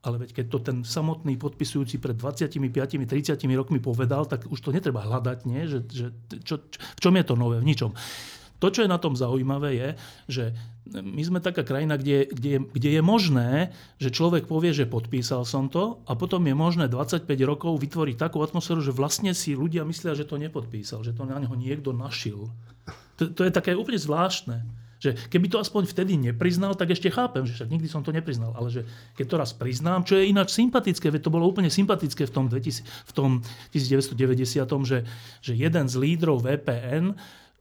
[0.04, 5.00] ale veď keď to ten samotný podpisujúci pred 25-30 rokmi povedal, tak už to netreba
[5.00, 5.64] hľadať, nie?
[5.64, 6.06] Že, že,
[6.44, 7.56] čo, čo, v čom je to nové?
[7.58, 7.96] V ničom.
[8.62, 9.88] To, čo je na tom zaujímavé, je,
[10.30, 10.44] že
[10.88, 13.50] my sme taká krajina, kde, kde, kde je možné,
[14.00, 18.40] že človek povie, že podpísal som to a potom je možné 25 rokov vytvoriť takú
[18.44, 22.52] atmosféru, že vlastne si ľudia myslia, že to nepodpísal, že to na neho niekto našil.
[23.20, 24.64] To, to je také úplne zvláštne.
[25.00, 28.54] Že keby to aspoň vtedy nepriznal, tak ešte chápem, že však nikdy som to nepriznal.
[28.54, 28.82] Ale že
[29.14, 32.44] keď to raz priznám, čo je ináč sympatické, veď to bolo úplne sympatické v tom,
[32.50, 33.30] 2000, v tom
[33.72, 34.98] 1990, že,
[35.40, 37.14] že jeden z lídrov VPN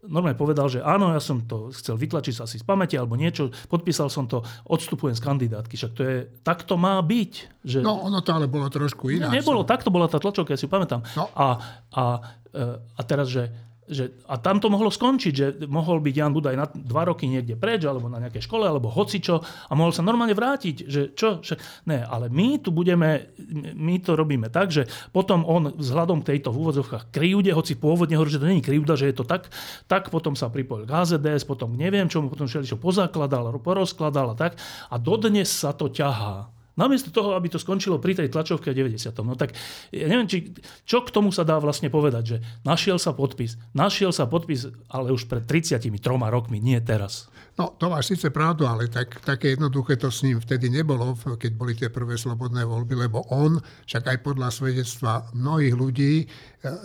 [0.07, 4.11] normálne povedal, že áno, ja som to chcel vytlačiť asi z pamäti alebo niečo, podpísal
[4.11, 5.73] som to, odstupujem z kandidátky.
[5.79, 7.63] Však to je, tak to má byť.
[7.63, 7.79] Že...
[7.83, 9.31] No, ono to ale bolo trošku iné.
[9.31, 11.07] Ne, nebolo, tak to bola tá tlačovka, ja si pamätám.
[11.15, 11.31] No.
[11.31, 11.47] A,
[11.95, 12.03] a,
[12.51, 13.47] e, a teraz, že
[13.87, 17.59] že, a tam to mohlo skončiť, že mohol byť Jan Budaj na dva roky niekde
[17.59, 20.75] preč, alebo na nejakej škole, alebo hocičo a mohol sa normálne vrátiť.
[20.87, 21.29] Že čo?
[21.43, 21.59] Že,
[21.91, 23.33] ne, ale my tu budeme,
[23.75, 28.15] my to robíme tak, že potom on vzhľadom k tejto v úvodzovkách krivde, hoci pôvodne
[28.15, 29.51] hovorí, že to není krivda, že je to tak,
[29.91, 34.55] tak potom sa pripojil k AZDS, potom neviem čomu, potom všeličo pozakladal, porozkladal a tak.
[34.89, 36.62] A dodnes sa to ťahá.
[36.73, 39.13] Namiesto toho, aby to skončilo pri tej tlačovke 90.
[39.21, 39.53] No tak
[39.93, 40.57] ja neviem, či,
[40.89, 43.61] čo k tomu sa dá vlastne povedať, že našiel sa podpis.
[43.77, 45.93] Našiel sa podpis, ale už pred 33
[46.33, 47.29] rokmi, nie teraz.
[47.53, 51.51] No, to máš síce pravdu, ale tak, také jednoduché to s ním vtedy nebolo, keď
[51.53, 56.27] boli tie prvé slobodné voľby, lebo on, však aj podľa svedectva mnohých ľudí, eh,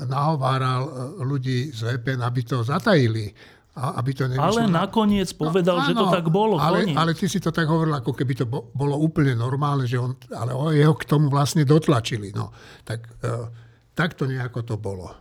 [0.05, 0.92] nahováral eh,
[1.24, 3.33] ľudí z VPN, aby to zatajili
[3.78, 4.90] a aby to ale na...
[4.90, 6.58] nakoniec povedal, no, že to tak bolo.
[6.58, 10.18] Ale, ale ty si to tak hovoril, ako keby to bolo úplne normálne, že on,
[10.34, 12.34] ale jeho k tomu vlastne dotlačili.
[12.34, 12.50] No,
[12.82, 13.46] tak, uh,
[13.94, 15.14] tak to nejako to bolo.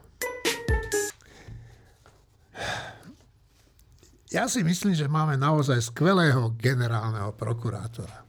[4.27, 8.27] Ja si myslím, že máme naozaj skvelého generálneho prokurátora.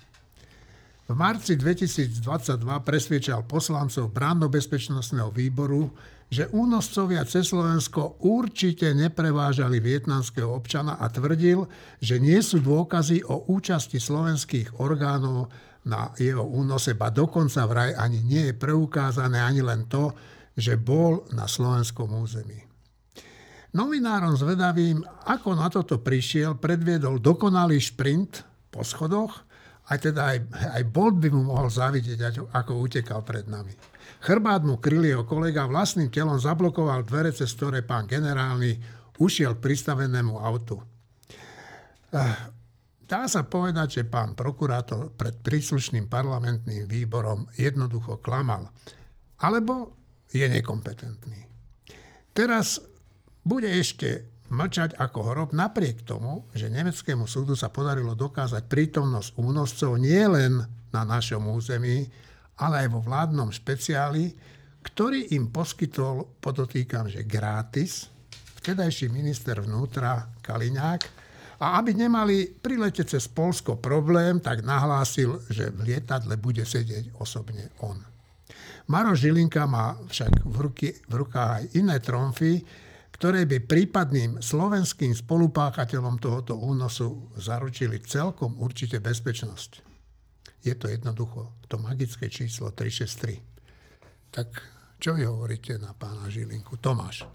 [1.09, 2.21] V marci 2022
[2.85, 5.89] presviečal poslancov bránno-bezpečnostného výboru,
[6.29, 11.65] že únoscovia cez Slovensko určite neprevážali vietnamského občana a tvrdil,
[12.05, 15.49] že nie sú dôkazy o účasti slovenských orgánov
[15.89, 20.13] na jeho únose, ba dokonca vraj ani nie je preukázané ani len to,
[20.53, 22.61] že bol na slovenskom území.
[23.73, 29.49] Novinárom zvedavým, ako na toto prišiel, predviedol dokonalý šprint po schodoch,
[29.89, 30.39] aj teda aj,
[30.77, 33.73] aj Bolt by mu mohol zavidieť, ako utekal pred nami.
[34.19, 38.75] Chrbát mu kryl jeho kolega vlastným telom zablokoval dvere, cez ktoré pán generálny
[39.23, 40.83] ušiel k pristavenému autu.
[42.09, 42.37] Eh,
[43.07, 48.73] dá sa povedať, že pán prokurátor pred príslušným parlamentným výborom jednoducho klamal.
[49.39, 49.95] Alebo
[50.35, 51.47] je nekompetentný.
[52.35, 52.83] Teraz
[53.47, 60.01] bude ešte mlčať ako hrob napriek tomu, že nemeckému súdu sa podarilo dokázať prítomnosť únoscov
[60.01, 62.09] nielen na našom území,
[62.59, 64.35] ale aj vo vládnom špeciáli,
[64.83, 68.11] ktorý im poskytol, podotýkam, že gratis,
[68.63, 71.03] vtedajší minister vnútra Kaliňák.
[71.59, 77.75] A aby nemali prilete cez Polsko problém, tak nahlásil, že v lietadle bude sedieť osobne
[77.83, 77.99] on.
[78.89, 82.63] Maro Žilinka má však v, ruky, v rukách aj iné tromfy,
[83.11, 89.83] ktoré by prípadným slovenským spolupáchateľom tohoto únosu zaručili celkom určite bezpečnosť.
[90.63, 93.45] Je to jednoducho to magické číslo 363.
[94.33, 94.49] Tak
[94.99, 96.81] čo vy hovoríte na pána Žilinku?
[96.81, 97.29] Tomáš.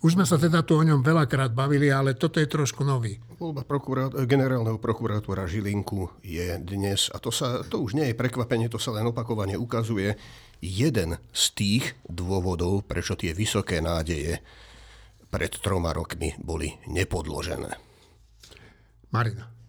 [0.00, 3.20] Už sme sa teda tu o ňom veľakrát bavili, ale toto je trošku nový.
[3.36, 8.72] Voľba prokurát, generálneho prokurátora Žilinku je dnes, a to, sa, to už nie je prekvapenie,
[8.72, 10.16] to sa len opakovane ukazuje,
[10.64, 14.40] jeden z tých dôvodov, prečo tie vysoké nádeje
[15.28, 17.76] pred troma rokmi boli nepodložené.
[19.12, 19.59] Marina.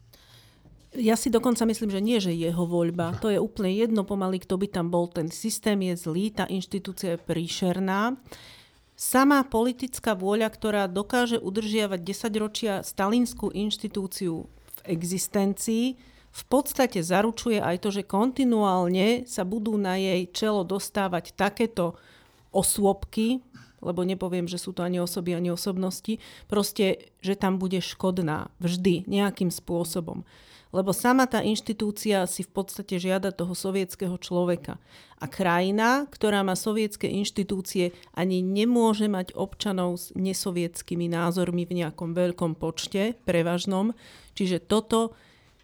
[0.91, 3.15] Ja si dokonca myslím, že nie, že jeho voľba.
[3.23, 5.07] To je úplne jedno pomaly, kto by tam bol.
[5.07, 8.19] Ten systém je zlý, tá inštitúcia je príšerná.
[8.99, 15.95] Sama politická vôľa, ktorá dokáže udržiavať 10 ročia stalinskú inštitúciu v existencii,
[16.31, 21.95] v podstate zaručuje aj to, že kontinuálne sa budú na jej čelo dostávať takéto
[22.51, 23.39] osôbky,
[23.79, 26.19] lebo nepoviem, že sú to ani osoby, ani osobnosti,
[26.51, 30.27] proste, že tam bude škodná vždy nejakým spôsobom
[30.71, 34.79] lebo sama tá inštitúcia si v podstate žiada toho sovietského človeka.
[35.19, 42.15] A krajina, ktorá má sovietské inštitúcie, ani nemôže mať občanov s nesovietskými názormi v nejakom
[42.15, 43.93] veľkom počte, prevažnom.
[44.33, 45.13] Čiže toto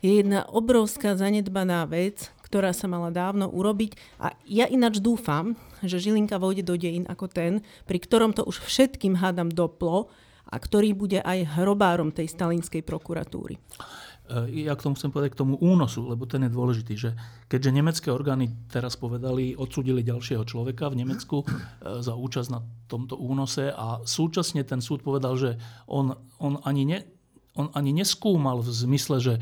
[0.03, 4.21] je jedna obrovská zanedbaná vec, ktorá sa mala dávno urobiť.
[4.21, 8.63] A ja ináč dúfam, že Žilinka vojde do dejín ako ten, pri ktorom to už
[8.63, 10.07] všetkým hádam doplo
[10.47, 13.59] a ktorý bude aj hrobárom tej stalinskej prokuratúry.
[14.27, 17.09] E, ja k tomu chcem povedať k tomu únosu, lebo ten je dôležitý, že
[17.47, 21.45] keďže nemecké orgány teraz povedali, odsúdili ďalšieho človeka v Nemecku e,
[22.03, 22.59] za účasť na
[22.91, 25.55] tomto únose a súčasne ten súd povedal, že
[25.87, 26.11] on,
[26.43, 26.99] on, ani, ne,
[27.55, 29.33] on ani neskúmal v zmysle, že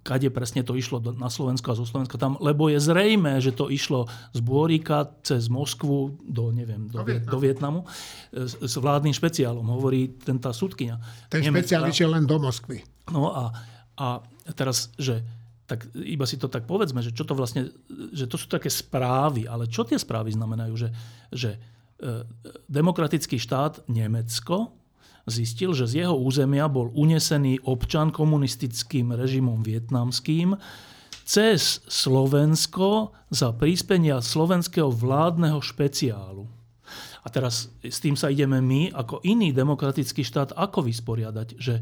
[0.00, 3.68] kade presne to išlo na Slovensko a zo Slovenska tam, lebo je zrejme, že to
[3.68, 7.30] išlo z Bôrika cez Moskvu do, neviem, do, Vietnam.
[7.30, 10.98] do Vietnamu e, s, s vládnym špeciálom, hovorí ten tá súdkynia.
[11.28, 12.93] Ten špeciál išiel len do Moskvy.
[13.12, 13.44] No a,
[13.98, 14.06] a
[14.56, 15.20] teraz, že
[15.64, 17.72] tak iba si to tak povedzme, že čo to vlastne,
[18.12, 20.88] že to sú také správy, ale čo tie správy znamenajú, že,
[21.32, 21.58] že e,
[22.68, 24.76] demokratický štát Nemecko
[25.24, 30.52] zistil, že z jeho územia bol unesený občan komunistickým režimom vietnamským
[31.24, 36.44] cez Slovensko za príspenia slovenského vládneho špeciálu.
[37.24, 41.80] A teraz s tým sa ideme my, ako iný demokratický štát, ako vysporiadať, že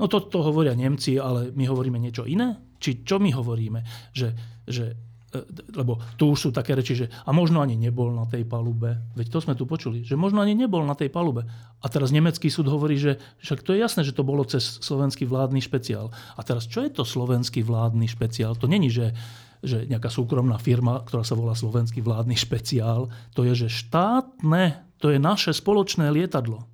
[0.00, 2.56] no to, to hovoria Nemci, ale my hovoríme niečo iné?
[2.80, 3.84] Či čo my hovoríme?
[4.16, 4.28] Že,
[4.64, 4.84] že
[5.30, 5.38] E,
[5.78, 8.98] lebo tu už sú také reči, že a možno ani nebol na tej palube.
[9.14, 11.46] Veď to sme tu počuli, že možno ani nebol na tej palube.
[11.78, 15.30] A teraz nemecký súd hovorí, že však to je jasné, že to bolo cez slovenský
[15.30, 16.10] vládny špeciál.
[16.34, 18.58] A teraz čo je to slovenský vládny špeciál?
[18.58, 19.14] To není, že,
[19.62, 23.06] že nejaká súkromná firma, ktorá sa volá slovenský vládny špeciál.
[23.38, 26.66] To je, že štátne, to je naše spoločné lietadlo,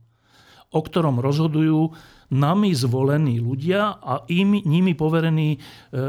[0.73, 1.93] o ktorom rozhodujú
[2.33, 6.01] nami zvolení ľudia a im, nimi poverení e, e,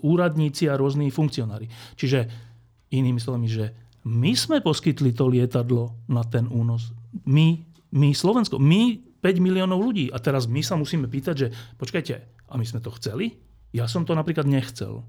[0.00, 1.68] úradníci a rôzni funkcionári.
[1.96, 2.18] Čiže
[2.90, 3.64] inými slovami, že
[4.08, 6.96] my sme poskytli to lietadlo na ten únos.
[7.28, 7.60] My,
[7.92, 10.08] my Slovensko, my 5 miliónov ľudí.
[10.08, 12.14] A teraz my sa musíme pýtať, že počkajte,
[12.50, 13.36] a my sme to chceli?
[13.70, 15.06] Ja som to napríklad nechcel.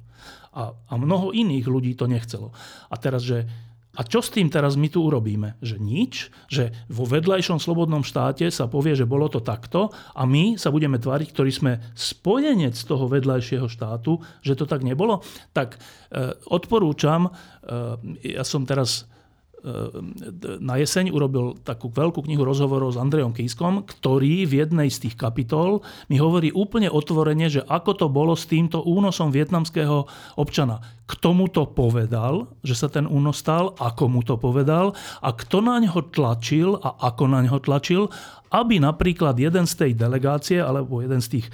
[0.54, 2.54] A, a mnoho iných ľudí to nechcelo.
[2.92, 3.50] A teraz, že
[3.92, 5.60] a čo s tým teraz my tu urobíme?
[5.60, 6.14] Že nič?
[6.48, 10.96] Že vo vedľajšom slobodnom štáte sa povie, že bolo to takto a my sa budeme
[10.96, 15.20] tváriť, ktorí sme spojenec toho vedľajšieho štátu, že to tak nebolo?
[15.52, 15.80] Tak e,
[16.48, 17.32] odporúčam, e,
[18.32, 19.12] ja som teraz
[20.58, 25.16] na jeseň urobil takú veľkú knihu rozhovorov s Andrejom Kískom, ktorý v jednej z tých
[25.16, 30.82] kapitol mi hovorí úplne otvorene, že ako to bolo s týmto únosom vietnamského občana.
[31.06, 35.62] K tomu to povedal, že sa ten únos stal, ako mu to povedal a kto
[35.62, 38.10] na ňo tlačil a ako na ňo tlačil,
[38.50, 41.52] aby napríklad jeden z tej delegácie alebo jeden z tých e,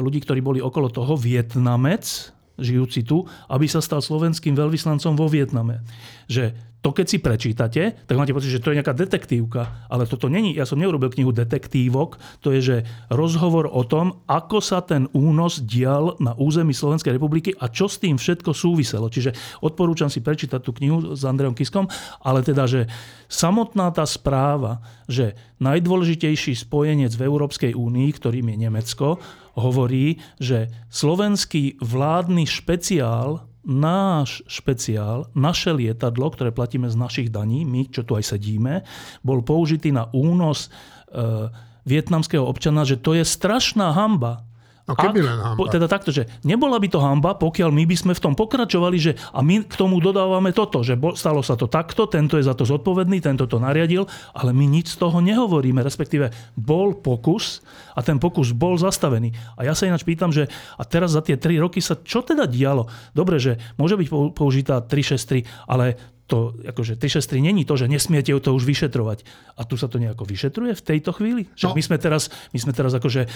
[0.00, 5.82] ľudí, ktorí boli okolo toho, Vietnamec, žijúci tu, aby sa stal slovenským veľvyslancom vo Vietname.
[6.30, 9.88] Že to keď si prečítate, tak máte pocit, že to je nejaká detektívka.
[9.88, 12.76] Ale toto není, ja som neurobil knihu detektívok, to je, že
[13.08, 17.96] rozhovor o tom, ako sa ten únos dial na území Slovenskej republiky a čo s
[17.96, 19.08] tým všetko súviselo.
[19.08, 19.32] Čiže
[19.64, 21.88] odporúčam si prečítať tú knihu s Andreom Kiskom,
[22.20, 22.84] ale teda, že
[23.32, 29.24] samotná tá správa, že najdôležitejší spojenec v Európskej únii, ktorým je Nemecko,
[29.56, 37.88] hovorí, že slovenský vládny špeciál náš špeciál, naše lietadlo, ktoré platíme z našich daní, my,
[37.88, 38.84] čo tu aj sedíme,
[39.24, 41.48] bol použitý na únos e,
[41.88, 44.44] vietnamského občana, že to je strašná hamba.
[44.84, 45.64] No keby len hamba.
[45.72, 49.16] Teda takto, že nebola by to hamba, pokiaľ my by sme v tom pokračovali, že
[49.32, 52.68] a my k tomu dodávame toto, že stalo sa to takto, tento je za to
[52.68, 54.04] zodpovedný, tento to nariadil,
[54.36, 56.28] ale my nič z toho nehovoríme, respektíve
[56.60, 57.64] bol pokus
[57.96, 59.32] a ten pokus bol zastavený.
[59.56, 62.44] A ja sa ináč pýtam, že a teraz za tie 3 roky sa čo teda
[62.44, 62.84] dialo?
[63.16, 68.50] Dobre, že môže byť použitá 363, ale to, akože 363 není to, že nesmiete to
[68.56, 69.28] už vyšetrovať.
[69.60, 71.52] A tu sa to nejako vyšetruje v tejto chvíli?
[71.52, 71.74] Že no.
[71.76, 73.28] my sme teraz, my sme teraz akože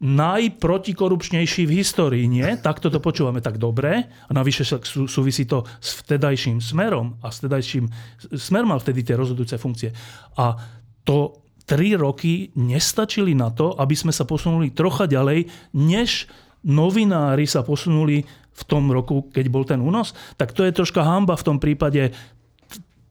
[0.00, 2.44] najprotikorupčnejší v histórii, nie?
[2.60, 7.40] Takto to počúvame tak dobre a navyše sú, súvisí to s vtedajším smerom a s
[7.40, 7.88] vtedajším
[8.36, 9.90] smer mal vtedy tie rozhodujúce funkcie.
[10.36, 10.56] A
[11.06, 16.30] to tri roky nestačili na to, aby sme sa posunuli trocha ďalej, než
[16.62, 18.22] novinári sa posunuli
[18.56, 22.08] v tom roku, keď bol ten únos, tak to je troška hamba v tom prípade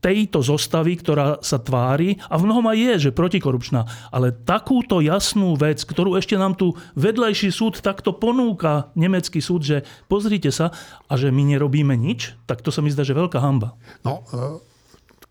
[0.05, 5.57] tejto zostavy, ktorá sa tvári, a v mnohom aj je, že protikorupčná, ale takúto jasnú
[5.57, 10.69] vec, ktorú ešte nám tu vedľajší súd takto ponúka, nemecký súd, že pozrite sa
[11.09, 13.73] a že my nerobíme nič, tak to sa mi zdá, že veľká hamba.
[14.05, 14.61] No, e,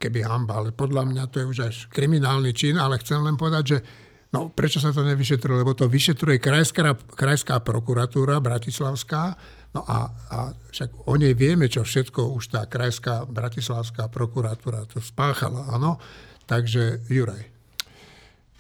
[0.03, 3.67] keby hamba, ale podľa mňa to je už až kriminálny čin, ale chcem len povedať,
[3.67, 3.79] že
[4.35, 5.63] No, prečo sa to nevyšetruje?
[5.63, 9.39] Lebo to vyšetruje krajská, krajská prokuratúra Bratislavská
[9.75, 10.39] No a, a
[10.71, 15.99] však o nej vieme, čo všetko už tá krajská bratislavská prokuratúra to spáchala, áno.
[16.47, 17.51] Takže Juraj.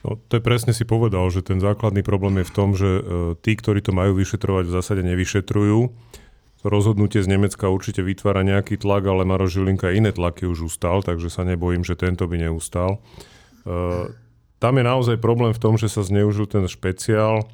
[0.05, 3.03] No, to je presne si povedal, že ten základný problém je v tom, že e,
[3.41, 5.79] tí, ktorí to majú vyšetrovať, v zásade nevyšetrujú.
[6.61, 11.01] To rozhodnutie z Nemecka určite vytvára nejaký tlak, ale Maro Žilinka iné tlaky už ustal,
[11.01, 13.01] takže sa nebojím, že tento by neustal.
[13.65, 14.13] E,
[14.61, 17.49] tam je naozaj problém v tom, že sa zneužil ten špeciál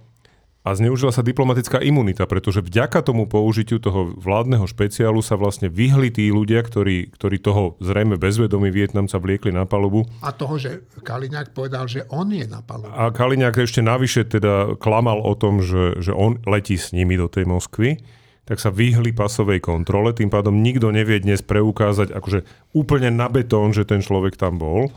[0.61, 6.12] a zneužila sa diplomatická imunita, pretože vďaka tomu použitiu toho vládneho špeciálu sa vlastne vyhli
[6.12, 10.05] tí ľudia, ktorí, ktorí toho zrejme bezvedomí Vietnamca vliekli na palubu.
[10.20, 12.92] A toho, že Kaliňák povedal, že on je na palubu.
[12.92, 17.29] A Kaliňák ešte navyše teda klamal o tom, že, že on letí s nimi do
[17.29, 18.20] tej Moskvy
[18.51, 22.42] tak sa vyhli pasovej kontrole, tým pádom nikto nevie dnes preukázať akože
[22.75, 24.90] úplne na betón, že ten človek tam bol.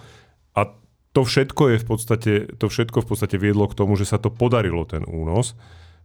[0.57, 0.73] A
[1.13, 4.33] to všetko je v podstate, to všetko v podstate viedlo k tomu, že sa to
[4.33, 5.53] podarilo, ten únos.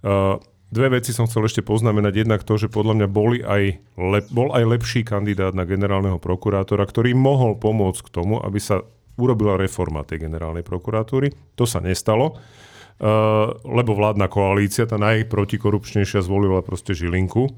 [0.05, 0.37] Uh,
[0.69, 2.29] dve veci som chcel ešte poznamenať.
[2.29, 6.85] Jednak to, že podľa mňa boli aj lep, bol aj lepší kandidát na generálneho prokurátora,
[6.85, 8.85] ktorý mohol pomôcť k tomu, aby sa
[9.17, 11.57] urobila reforma tej generálnej prokuratúry.
[11.57, 17.49] To sa nestalo, uh, lebo vládna koalícia, tá najprotikorupčnejšia, zvolila proste Žilinku.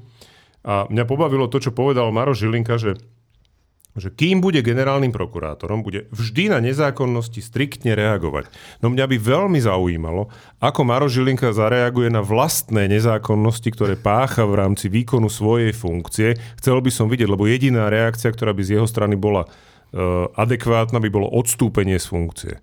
[0.63, 2.95] A mňa pobavilo to, čo povedal Maro Žilinka, že
[3.99, 8.47] že kým bude generálnym prokurátorom, bude vždy na nezákonnosti striktne reagovať.
[8.79, 10.31] No mňa by veľmi zaujímalo,
[10.63, 16.39] ako Maro Žilinka zareaguje na vlastné nezákonnosti, ktoré pácha v rámci výkonu svojej funkcie.
[16.61, 21.03] Chcel by som vidieť, lebo jediná reakcia, ktorá by z jeho strany bola uh, adekvátna,
[21.03, 22.53] by bolo odstúpenie z funkcie.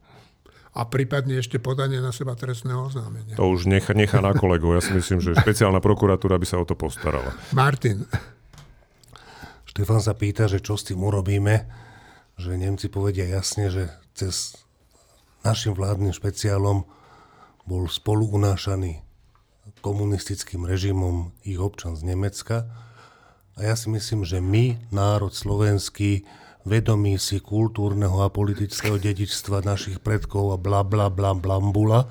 [0.78, 3.34] A prípadne ešte podanie na seba trestného oznámenia.
[3.34, 4.78] To už nechá, nechá na kolegov.
[4.78, 7.34] Ja si myslím, že špeciálna prokuratúra by sa o to postarala.
[7.50, 8.06] Martin,
[9.78, 11.70] Štefan sa pýta, že čo s tým urobíme,
[12.34, 14.58] že Nemci povedia jasne, že cez
[15.46, 16.82] našim vládnym špeciálom
[17.62, 19.06] bol spolu unášaný
[19.78, 22.66] komunistickým režimom ich občan z Nemecka.
[23.54, 26.26] A ja si myslím, že my, národ slovenský,
[26.66, 32.10] vedomí si kultúrneho a politického dedičstva našich predkov a bla bla bla blambula,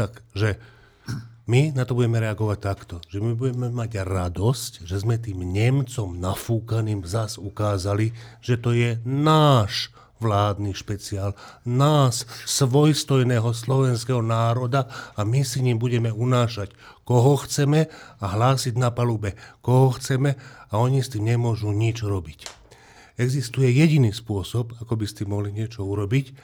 [0.00, 0.56] takže
[1.42, 6.14] my na to budeme reagovať takto, že my budeme mať radosť, že sme tým Nemcom
[6.14, 9.90] nafúkaným zas ukázali, že to je náš
[10.22, 11.34] vládny špeciál,
[11.66, 14.86] nás, svojstojného slovenského národa
[15.18, 16.70] a my si ním budeme unášať,
[17.02, 17.90] koho chceme
[18.22, 19.34] a hlásiť na palube,
[19.66, 20.38] koho chceme
[20.70, 22.46] a oni s tým nemôžu nič robiť.
[23.18, 26.38] Existuje jediný spôsob, ako by ste mohli niečo urobiť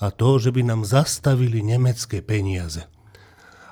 [0.00, 2.88] a to, že by nám zastavili nemecké peniaze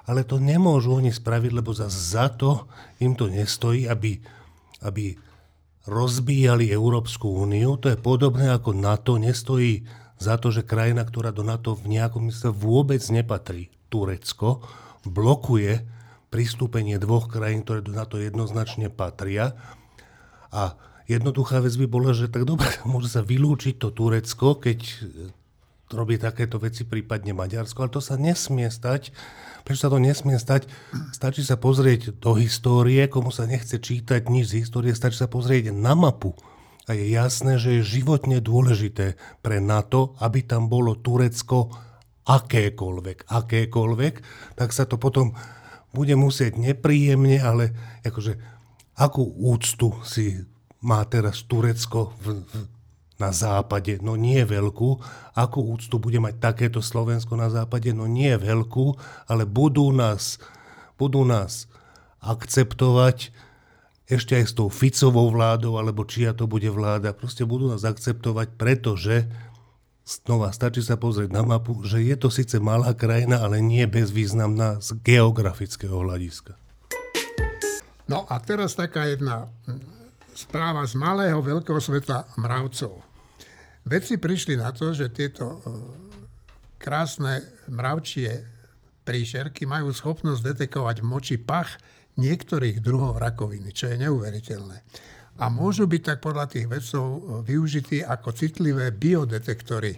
[0.07, 2.71] ale to nemôžu oni spraviť, lebo za, za to
[3.03, 4.23] im to nestojí, aby,
[4.87, 5.19] aby
[5.87, 7.75] rozbíjali Európsku úniu.
[7.83, 9.83] To je podobné ako NATO nestojí
[10.17, 14.63] za to, že krajina, ktorá do NATO v nejakom mysle vôbec nepatrí, Turecko,
[15.07, 15.87] blokuje
[16.31, 19.55] pristúpenie dvoch krajín, ktoré do NATO jednoznačne patria.
[20.51, 20.75] A
[21.07, 24.79] jednoduchá vec by bola, že tak dobre, môže sa vylúčiť to Turecko, keď
[25.93, 29.15] robí takéto veci, prípadne Maďarsko, ale to sa nesmie stať
[29.67, 30.71] Prečo sa to nesmie stať?
[31.11, 35.75] Stačí sa pozrieť do histórie, komu sa nechce čítať nič z histórie, stačí sa pozrieť
[35.75, 36.39] na mapu.
[36.87, 41.75] A je jasné, že je životne dôležité pre NATO, aby tam bolo Turecko
[42.31, 44.15] akékoľvek, akékoľvek,
[44.55, 45.35] tak sa to potom
[45.91, 47.75] bude musieť nepríjemne, ale
[48.07, 48.39] akože
[48.95, 50.47] akú úctu si
[50.79, 52.55] má teraz Turecko v, v,
[53.17, 55.01] na západe, no nie veľkú.
[55.33, 57.93] Akú úctu bude mať takéto Slovensko na západe?
[57.97, 58.97] No nie veľkú,
[59.29, 60.37] ale budú nás,
[61.01, 61.69] budú nás
[62.21, 63.33] akceptovať
[64.07, 67.11] ešte aj s tou Ficovou vládou, alebo čia to bude vláda.
[67.11, 69.27] Proste budú nás akceptovať, pretože
[70.07, 74.79] Znova, stačí sa pozrieť na mapu, že je to síce malá krajina, ale nie bezvýznamná
[74.79, 76.55] z geografického hľadiska.
[78.07, 79.51] No a teraz taká jedna
[80.37, 83.01] správa z malého veľkého sveta mravcov.
[83.89, 85.59] Vedci prišli na to, že tieto e,
[86.77, 87.41] krásne
[87.73, 88.45] mravčie
[89.07, 91.81] príšerky majú schopnosť detekovať moči pach
[92.21, 94.79] niektorých druhov rakoviny, čo je neuveriteľné.
[95.37, 99.97] A môžu byť tak podľa tých vedcov e, využití ako citlivé biodetektory.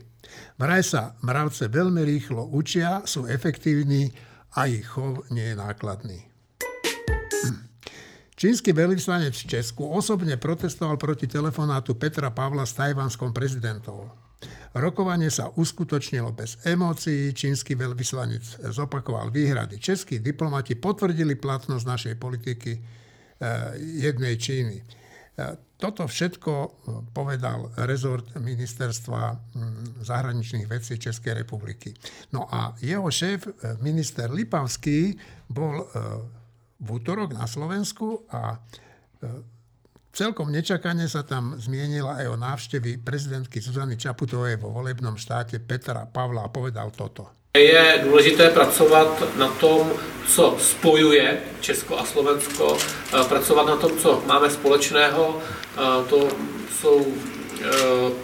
[0.61, 4.13] Vraj sa mravce veľmi rýchlo učia, sú efektívni
[4.55, 6.28] a ich chov nie je nákladný.
[8.39, 14.07] Čínsky veľvyslanec v Česku osobne protestoval proti telefonátu Petra Pavla s tajvanskom prezidentom.
[14.79, 19.83] Rokovanie sa uskutočnilo bez emócií, čínsky veľvyslanec zopakoval výhrady.
[19.83, 23.75] Českí diplomati potvrdili platnosť našej politiky eh,
[24.07, 24.79] jednej Číny.
[24.79, 26.71] Eh, toto všetko eh,
[27.11, 31.91] povedal rezort ministerstva hm, zahraničných vecí Českej republiky.
[32.31, 33.51] No a jeho šéf,
[33.83, 35.19] minister Lipavský,
[35.51, 35.91] bol
[36.79, 38.59] v útorok na Slovensku a e,
[40.15, 46.07] celkom nečakane sa tam zmienila aj o návštevy prezidentky Zuzany Čaputovej vo volebnom štáte Petra
[46.07, 47.35] Pavla a povedal toto.
[47.57, 49.91] Je důležité pracovat na tom,
[50.29, 55.39] co spojuje Česko a Slovensko, e, pracovat na tom, co máme společného.
[55.39, 56.29] E, to
[56.79, 57.07] jsou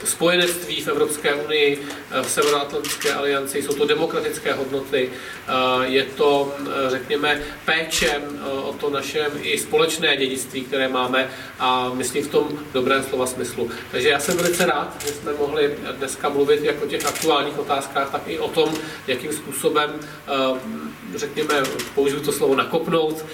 [0.05, 5.53] spojenectví v Evropské unii, eh, v Severoatlantické alianci, jsou to demokratické hodnoty, eh,
[5.87, 6.55] je to,
[6.89, 8.23] řekněme, péčem
[8.65, 13.71] o to naše i společné dědictví, které máme a myslím v tom dobrém slova smyslu.
[13.91, 18.11] Takže já jsem velice rád, že jsme mohli dneska mluvit jak o těch aktuálních otázkách,
[18.11, 18.75] tak i o tom,
[19.07, 19.91] jakým způsobem
[21.15, 21.63] řekněme,
[21.95, 23.25] použiju to slovo nakopnout,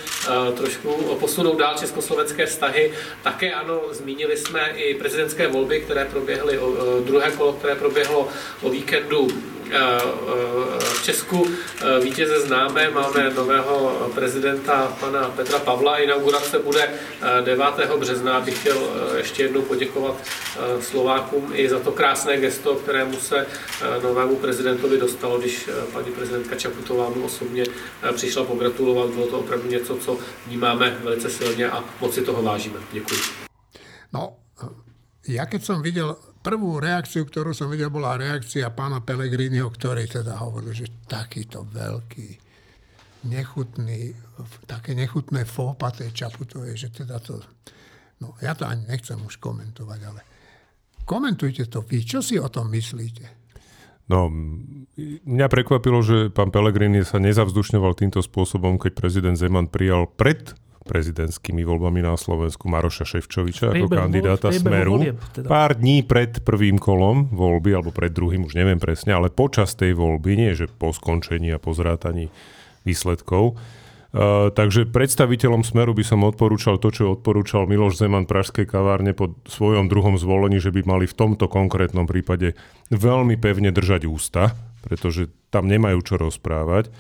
[0.57, 0.89] trošku
[1.21, 2.93] posunout dál československé vztahy.
[3.23, 6.61] Také ano, zmínili jsme i prezidentské volby, které proběhly,
[7.05, 8.29] druhé kolo, které proběhlo
[8.63, 9.29] o víkendu
[9.71, 11.47] eh, eh, v Česku.
[11.47, 15.97] Eh, vítěze známe, máme nového prezidenta pana Petra Pavla.
[15.97, 16.91] Inaugurace bude
[17.45, 17.65] 9.
[17.97, 18.41] března.
[18.41, 18.79] Bych chtěl
[19.17, 20.17] ještě jednou poděkovat
[20.81, 23.47] Slovákům i za to krásné gesto, kterému se
[24.03, 27.65] novému prezidentovi dostalo, když paní prezidentka Čaputová mu osobně
[28.13, 29.11] přišla pogratulovat.
[29.11, 32.79] Bylo to opravdu něco, co vnímáme velice silně a moc si toho vážíme.
[32.93, 33.21] Děkuji.
[34.13, 34.37] No,
[35.37, 40.41] ja keď som videl prvú reakciu, ktorú som videl, bola reakcia pána Pellegriniho, ktorý teda
[40.41, 42.29] hovoril, že takýto veľký,
[43.29, 44.17] nechutný,
[44.65, 47.41] také nechutné fópa tej Čaputovej, že teda to...
[48.21, 50.21] No, ja to ani nechcem už komentovať, ale
[51.09, 52.05] komentujte to vy.
[52.05, 53.41] Čo si o tom myslíte?
[54.11, 54.27] No,
[55.25, 60.51] mňa prekvapilo, že pán Pellegrini sa nezavzdušňoval týmto spôsobom, keď prezident Zeman prijal pred
[60.91, 64.99] prezidentskými voľbami na Slovensku Maroša Ševčoviča ako kandidáta Smeru.
[64.99, 65.47] Volieb, teda.
[65.47, 69.95] Pár dní pred prvým kolom voľby, alebo pred druhým, už neviem presne, ale počas tej
[69.95, 72.35] voľby, nie že po skončení a po zrátaní
[72.83, 73.55] výsledkov.
[74.11, 79.39] Uh, takže predstaviteľom Smeru by som odporúčal to, čo odporúčal Miloš Zeman Pražskej kavárne po
[79.47, 82.59] svojom druhom zvolení, že by mali v tomto konkrétnom prípade
[82.91, 86.91] veľmi pevne držať ústa, pretože tam nemajú čo rozprávať.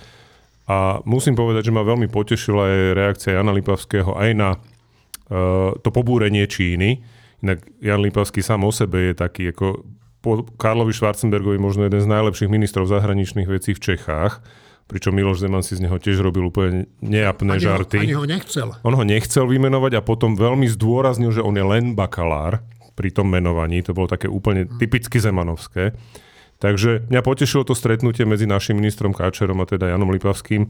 [0.71, 5.91] A musím povedať, že ma veľmi potešila aj reakcia Jana Lipavského aj na uh, to
[5.91, 7.03] pobúrenie Číny.
[7.43, 9.83] Inak Jan Lipavský sám o sebe je taký ako
[10.21, 14.45] po Karlovi Schwarzenbergovi možno jeden z najlepších ministrov zahraničných vecí v Čechách
[14.91, 17.97] pričom Miloš Zeman si z neho tiež robil úplne nejapné ani žarty.
[17.97, 18.75] Ho, ani ho nechcel.
[18.83, 22.59] On ho nechcel vymenovať a potom veľmi zdôraznil, že on je len bakalár
[22.99, 23.87] pri tom menovaní.
[23.87, 25.95] To bolo také úplne typicky zemanovské.
[26.61, 30.69] Takže mňa potešilo to stretnutie medzi našim ministrom Káčerom a teda Janom Lipavským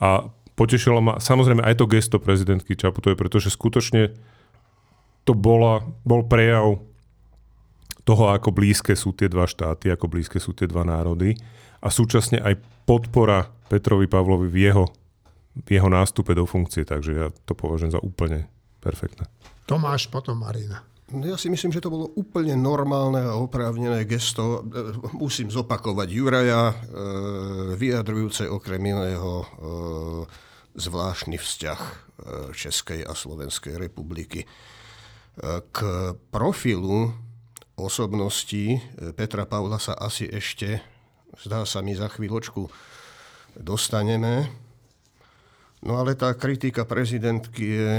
[0.00, 4.16] a potešilo ma samozrejme aj to gesto prezidentky Čaputovej, pretože skutočne
[5.28, 6.80] to bola, bol prejav
[8.08, 11.36] toho, ako blízke sú tie dva štáty, ako blízke sú tie dva národy
[11.84, 12.56] a súčasne aj
[12.88, 14.84] podpora Petrovi Pavlovi v jeho,
[15.60, 18.48] v jeho nástupe do funkcie, takže ja to považujem za úplne
[18.80, 19.28] perfektné.
[19.68, 20.80] Tomáš, potom Marina.
[21.08, 24.60] No ja si myslím, že to bolo úplne normálne a oprávnené gesto.
[24.60, 26.74] E, musím zopakovať Juraja, e,
[27.80, 29.46] vyjadrujúce okrem iného e,
[30.78, 31.80] zvláštny vzťah
[32.50, 34.42] Českej a Slovenskej republiky.
[35.70, 35.78] K
[36.34, 37.14] profilu
[37.78, 38.82] osobnosti
[39.14, 40.82] Petra Pavla sa asi ešte
[41.44, 42.66] zdá sa mi, za chvíľočku
[43.58, 44.50] dostaneme.
[45.84, 47.92] No ale tá kritika prezidentky je,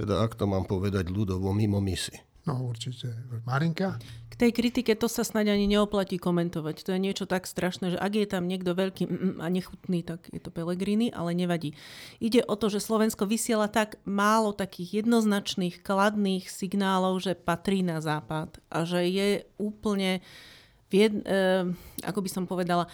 [0.00, 2.16] teda ak to mám povedať ľudovo, mimo misi.
[2.48, 3.12] No určite.
[3.44, 4.00] Marinka?
[4.32, 6.88] K tej kritike to sa snáď ani neoplatí komentovať.
[6.88, 10.40] To je niečo tak strašné, že ak je tam niekto veľký a nechutný, tak je
[10.40, 11.76] to Pelegrini, ale nevadí.
[12.16, 18.00] Ide o to, že Slovensko vysiela tak málo takých jednoznačných, kladných signálov, že patrí na
[18.00, 19.28] západ a že je
[19.60, 20.24] úplne
[20.88, 21.68] vied, e,
[22.08, 22.88] ako by som povedala,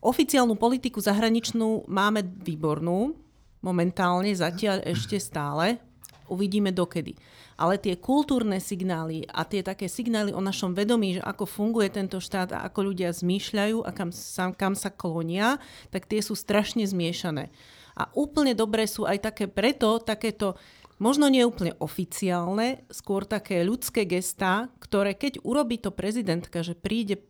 [0.00, 3.12] oficiálnu politiku zahraničnú máme výbornú,
[3.60, 5.82] momentálne, zatiaľ ešte stále.
[6.28, 7.16] Uvidíme dokedy.
[7.58, 12.22] Ale tie kultúrne signály a tie také signály o našom vedomí, že ako funguje tento
[12.22, 15.58] štát a ako ľudia zmýšľajú a kam sa, kam sa klonia,
[15.90, 17.50] tak tie sú strašne zmiešané.
[17.98, 20.54] A úplne dobré sú aj také preto, takéto
[21.02, 27.26] možno nie úplne oficiálne, skôr také ľudské gestá, ktoré keď urobí to prezidentka, že príde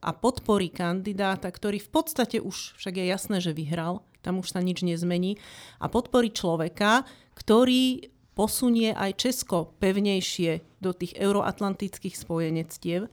[0.00, 4.60] a podporí kandidáta, ktorý v podstate už však je jasné, že vyhral, tam už sa
[4.60, 5.40] nič nezmení,
[5.80, 13.08] a podporí človeka, ktorý posunie aj Česko pevnejšie do tých euroatlantických spojenectiev,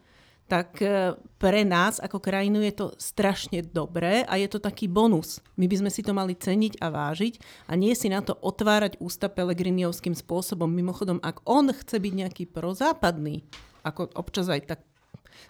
[0.51, 5.39] tak e, pre nás ako krajinu je to strašne dobré a je to taký bonus.
[5.55, 7.39] My by sme si to mali ceniť a vážiť
[7.71, 10.67] a nie si na to otvárať ústa Pelegriniovským spôsobom.
[10.67, 13.47] Mimochodom, ak on chce byť nejaký prozápadný,
[13.87, 14.79] ako občas aj tak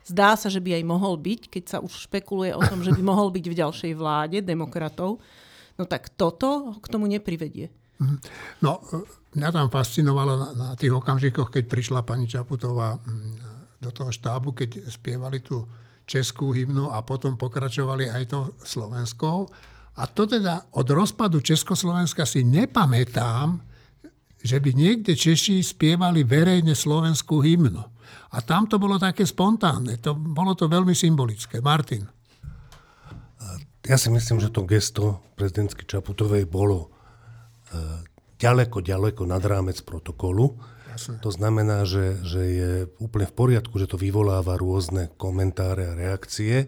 [0.05, 3.01] zdá sa, že by aj mohol byť, keď sa už špekuluje o tom, že by
[3.01, 5.17] mohol byť v ďalšej vláde demokratov,
[5.75, 7.73] no tak toto k tomu neprivedie.
[7.97, 8.17] Mhm.
[8.61, 8.79] No,
[9.35, 12.97] mňa tam fascinovalo na, na tých okamžikoch, keď prišla pani Čaputová
[13.81, 15.67] do toho štábu, keď spievali tú
[16.03, 19.47] českú hymnu a potom pokračovali aj to slovenskou.
[19.99, 23.61] A to teda od rozpadu Československa si nepamätám,
[24.43, 27.83] že by niekde Češi spievali verejne slovenskú hymnu.
[28.33, 30.01] A tam to bolo také spontánne.
[30.01, 31.61] To, bolo to veľmi symbolické.
[31.61, 32.09] Martin.
[33.83, 36.91] Ja si myslím, že to gesto prezidentky Čaputovej bolo
[38.43, 40.59] ďaleko, ďaleko nad rámec protokolu.
[40.91, 41.17] Jasne.
[41.23, 46.67] To znamená, že, že je úplne v poriadku, že to vyvoláva rôzne komentáre a reakcie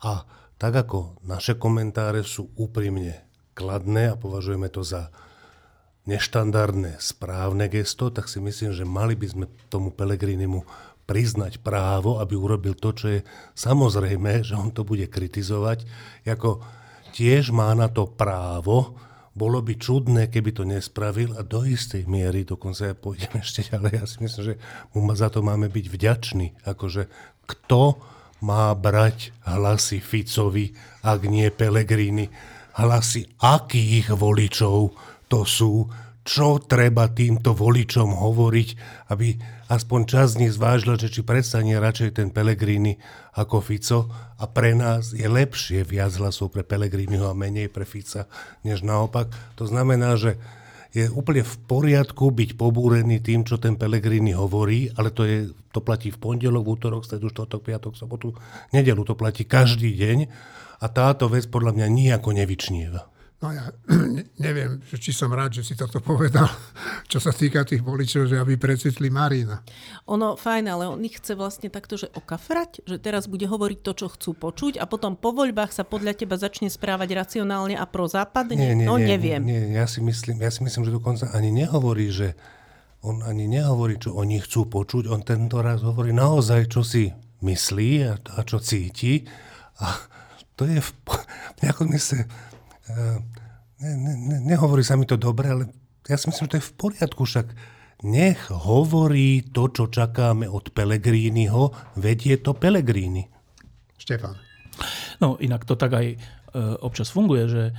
[0.00, 0.24] a
[0.56, 5.12] tak ako naše komentáre sú úprimne kladné a považujeme to za
[6.08, 10.64] neštandardné správne gesto, tak si myslím, že mali by sme tomu Pelegrinimu
[11.04, 13.20] priznať právo, aby urobil to, čo je
[13.54, 15.84] samozrejme, že on to bude kritizovať,
[16.24, 16.62] ako
[17.14, 18.94] tiež má na to právo,
[19.30, 23.92] bolo by čudné, keby to nespravil a do istej miery, dokonca ja pôjdem ešte ďalej,
[24.02, 24.54] ja si myslím, že
[24.94, 26.46] mu za to máme byť vďační.
[26.66, 27.06] Akože
[27.46, 27.98] kto
[28.40, 30.72] má brať hlasy Ficovi,
[31.04, 32.30] ak nie Pelegrini?
[32.80, 34.94] Hlasy akých voličov
[35.30, 35.86] to sú,
[36.20, 38.68] čo treba týmto voličom hovoriť,
[39.08, 39.40] aby
[39.72, 43.00] aspoň čas z nich zvážila, že či prestane radšej ten Pelegrini
[43.36, 48.28] ako Fico a pre nás je lepšie viac hlasov pre Pelegriniho a menej pre Fica,
[48.66, 49.32] než naopak.
[49.56, 50.36] To znamená, že
[50.90, 55.78] je úplne v poriadku byť pobúrený tým, čo ten Pelegrini hovorí, ale to, je, to
[55.80, 58.34] platí v pondelok, v útorok, stredu, štvrtok, piatok, sobotu,
[58.74, 58.98] nedelu.
[59.06, 60.18] To platí každý deň
[60.82, 63.06] a táto vec podľa mňa nijako nevyčnieva.
[63.40, 63.72] No ja
[64.46, 66.44] neviem, či som rád, že si toto povedal,
[67.08, 69.64] čo sa týka tých voličov, že aby precitli Marina.
[70.12, 73.92] Ono fajn, ale on ich chce vlastne takto, že okafrať, že teraz bude hovoriť to,
[73.96, 78.60] čo chcú počuť a potom po voľbách sa podľa teba začne správať racionálne a prozápadne?
[78.60, 79.40] Nie, nie, no nie, neviem.
[79.40, 82.36] Nie, ja, si myslím, ja si myslím, že dokonca ani nehovorí, že
[83.00, 87.08] on ani nehovorí, čo oni chcú počuť, on tento raz hovorí naozaj, čo si
[87.40, 89.24] myslí a, a čo cíti.
[89.80, 89.96] A
[90.52, 90.90] to je v
[91.64, 92.28] nejakom mysle
[93.80, 95.64] ne, ne, ne, nehovorí sa mi to dobre, ale
[96.08, 97.46] ja si myslím, že to je v poriadku, však
[98.04, 103.28] nech hovorí to, čo čakáme od Pelegrínyho, vedie to Pelegríny.
[104.00, 104.36] Štefan.
[105.20, 106.16] No inak to tak aj e,
[106.80, 107.72] občas funguje, že e,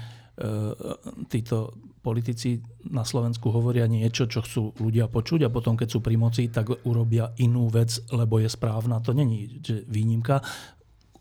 [1.26, 6.18] títo politici na Slovensku hovoria niečo, čo chcú ľudia počuť a potom, keď sú pri
[6.18, 9.02] moci, tak urobia inú vec, lebo je správna.
[9.06, 10.42] To není že výnimka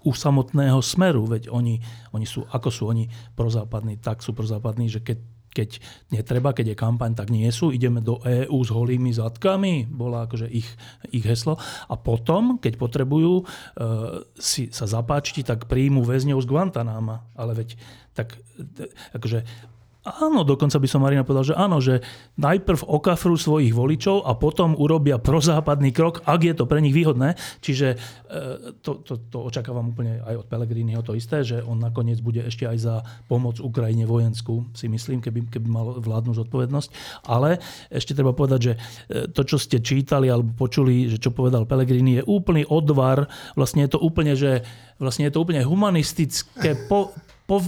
[0.05, 1.81] u samotného smeru, veď oni,
[2.17, 5.19] oni sú, ako sú oni prozápadní, tak sú prozápadní, že keď,
[5.51, 5.71] keď
[6.15, 7.75] netreba, keď je kampaň, tak nie sú.
[7.75, 10.69] Ideme do EÚ s holými zadkami, bola akože ich,
[11.13, 11.61] ich heslo.
[11.91, 13.45] A potom, keď potrebujú e,
[14.39, 17.29] si sa zapáčiť, tak príjmu väzňov z Guantanama.
[17.35, 17.77] Ale veď
[18.15, 19.43] tak e, akože
[20.01, 22.01] Áno, dokonca by som Marina povedal, že áno, že
[22.41, 27.37] najprv okafru svojich voličov a potom urobia prozápadný krok, ak je to pre nich výhodné.
[27.61, 27.97] Čiže e,
[28.81, 32.65] to, to, to očakávam úplne aj od Pelegriniho to isté, že on nakoniec bude ešte
[32.65, 32.95] aj za
[33.29, 36.89] pomoc Ukrajine vojenskú, si myslím, keby, keby mal vládnu zodpovednosť.
[37.29, 37.61] Ale
[37.93, 38.79] ešte treba povedať, že e,
[39.29, 43.29] to, čo ste čítali alebo počuli, že čo povedal Pelegrini, je úplný odvar.
[43.53, 44.65] Vlastne je to úplne, že
[44.97, 47.13] vlastne je to úplne humanistické po,
[47.45, 47.61] po,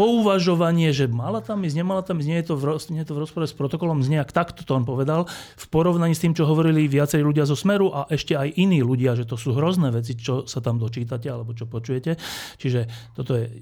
[0.00, 2.64] pouvažovanie, že mala tam ísť, nemala tam ísť, nie je to v,
[2.96, 5.28] nie je to v rozpore s protokolom, z nejak takto to on povedal,
[5.60, 9.12] v porovnaní s tým, čo hovorili viacerí ľudia zo Smeru a ešte aj iní ľudia,
[9.12, 12.16] že to sú hrozné veci, čo sa tam dočítate alebo čo počujete.
[12.56, 13.52] Čiže toto, je,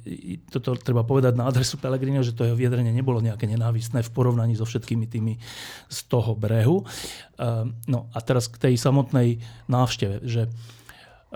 [0.47, 4.55] toto treba povedať na adresu Pelegrino, že to jeho viedrenie nebolo nejaké nenávistné v porovnaní
[4.55, 5.43] so všetkými tými
[5.91, 6.87] z toho brehu.
[7.43, 10.47] Ehm, no a teraz k tej samotnej návšteve, že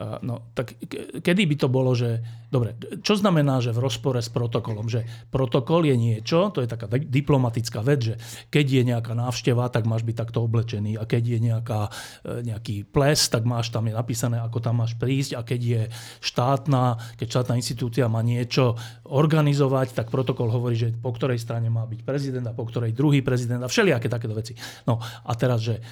[0.00, 0.72] No, tak
[1.20, 2.24] kedy by to bolo, že...
[2.48, 4.88] Dobre, čo znamená, že v rozpore s protokolom?
[4.88, 8.14] Že protokol je niečo, to je taká diplomatická vec, že
[8.48, 11.92] keď je nejaká návšteva, tak máš byť takto oblečený a keď je nejaká,
[12.24, 15.82] e, nejaký ples, tak máš tam je napísané, ako tam máš prísť a keď je
[16.24, 18.80] štátna, keď štátna inštitúcia má niečo
[19.12, 23.20] organizovať, tak protokol hovorí, že po ktorej strane má byť prezident a po ktorej druhý
[23.20, 24.56] prezident a všelijaké takéto veci.
[24.88, 25.84] No a teraz, že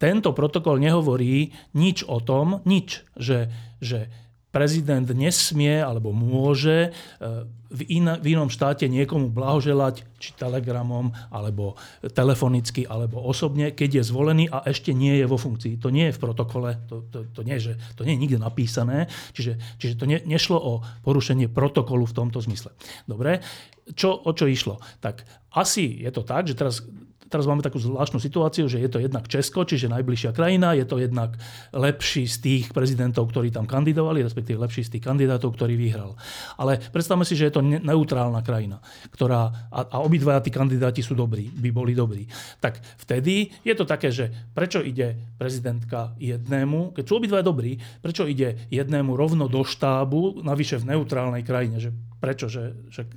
[0.00, 3.52] tento protokol nehovorí nič o tom, nič, že,
[3.84, 4.08] že
[4.50, 6.90] prezident nesmie alebo môže
[7.20, 7.28] e,
[7.70, 14.08] v, in, v inom štáte niekomu blahoželať, či telegramom, alebo telefonicky, alebo osobne, keď je
[14.10, 15.78] zvolený a ešte nie je vo funkcii.
[15.78, 19.06] To nie je v protokole, to, to, to, nie, že, to nie je nikde napísané,
[19.30, 22.74] čiže, čiže to ne, nešlo o porušenie protokolu v tomto zmysle.
[23.06, 23.46] Dobre,
[23.94, 24.82] čo, o čo išlo?
[24.98, 25.22] Tak
[25.54, 26.82] asi je to tak, že teraz
[27.30, 30.98] Teraz máme takú zvláštnu situáciu, že je to jednak Česko, čiže najbližšia krajina, je to
[30.98, 31.38] jednak
[31.70, 36.18] lepší z tých prezidentov, ktorí tam kandidovali, respektíve lepší z tých kandidátov, ktorý vyhral.
[36.58, 38.82] Ale predstavme si, že je to neutrálna krajina,
[39.14, 42.26] ktorá, a, a obidvaja tí kandidáti sú dobrí, by boli dobrí.
[42.58, 48.26] Tak vtedy je to také, že prečo ide prezidentka jednému, keď sú obidvaja dobrí, prečo
[48.26, 53.08] ide jednému rovno do štábu, navyše v neutrálnej krajine, že prečo, že, že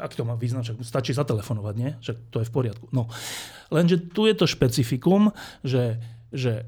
[0.00, 1.90] ak to má význam, však stačí zatelefonovať, nie?
[2.00, 2.86] Že to je v poriadku.
[2.90, 3.12] No.
[3.68, 6.00] Lenže tu je to špecifikum, že,
[6.32, 6.64] že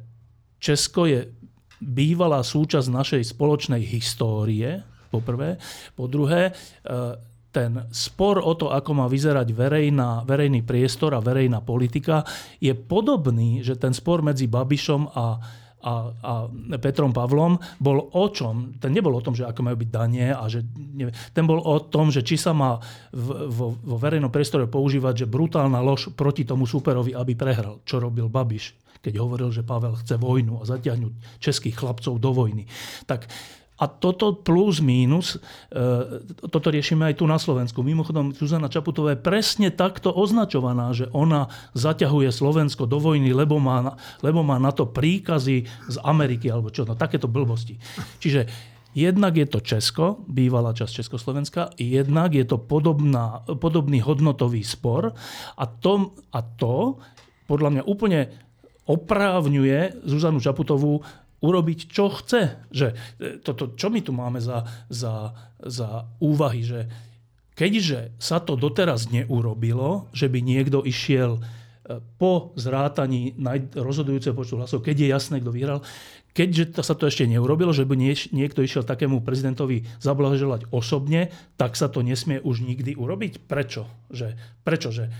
[0.60, 1.32] Česko je
[1.80, 4.84] bývalá súčasť našej spoločnej histórie,
[5.14, 5.62] po prvé.
[5.94, 6.52] Po druhé, e,
[7.54, 12.26] ten spor o to, ako má vyzerať verejná, verejný priestor a verejná politika,
[12.58, 15.38] je podobný, že ten spor medzi Babišom a
[15.84, 16.32] a, a
[16.80, 18.80] Petrom Pavlom bol o čom?
[18.80, 20.64] Ten nebol o tom, že ako majú byť danie a že...
[20.74, 22.80] Neviem, ten bol o tom, že či sa má
[23.12, 28.00] v, vo, vo verejnom priestore používať, že brutálna lož proti tomu superovi, aby prehral, čo
[28.00, 32.64] robil Babiš keď hovoril, že Pavel chce vojnu a zatiahnuť českých chlapcov do vojny.
[33.04, 33.28] Tak
[33.74, 35.34] a toto plus mínus,
[35.74, 37.82] e, toto riešime aj tu na Slovensku.
[37.82, 43.98] Mimochodom, Zuzana Čaputová je presne takto označovaná, že ona zaťahuje Slovensko do vojny, lebo má,
[44.22, 47.78] lebo má na to príkazy z Ameriky, alebo čo, no takéto blbosti.
[48.22, 55.10] Čiže Jednak je to Česko, bývalá časť Československa, jednak je to podobná, podobný hodnotový spor
[55.58, 57.02] a to, a to
[57.50, 58.30] podľa mňa úplne
[58.86, 61.02] oprávňuje Zuzanu Čaputovú
[61.44, 62.64] urobiť, čo chce.
[62.72, 62.88] Že,
[63.20, 66.88] e, toto, čo my tu máme za, za, za úvahy, že
[67.52, 71.40] keďže sa to doteraz neurobilo, že by niekto išiel e,
[72.16, 73.36] po zrátaní
[73.76, 75.80] rozhodujúceho počtu hlasov, keď je jasné, kto vyhral,
[76.34, 77.94] Keďže sa to ešte neurobilo, že by
[78.34, 83.46] niekto išiel takému prezidentovi zablahoželať osobne, tak sa to nesmie už nikdy urobiť.
[83.46, 83.86] Prečo?
[84.10, 84.34] Že,
[84.66, 84.90] prečo?
[84.90, 85.14] Že,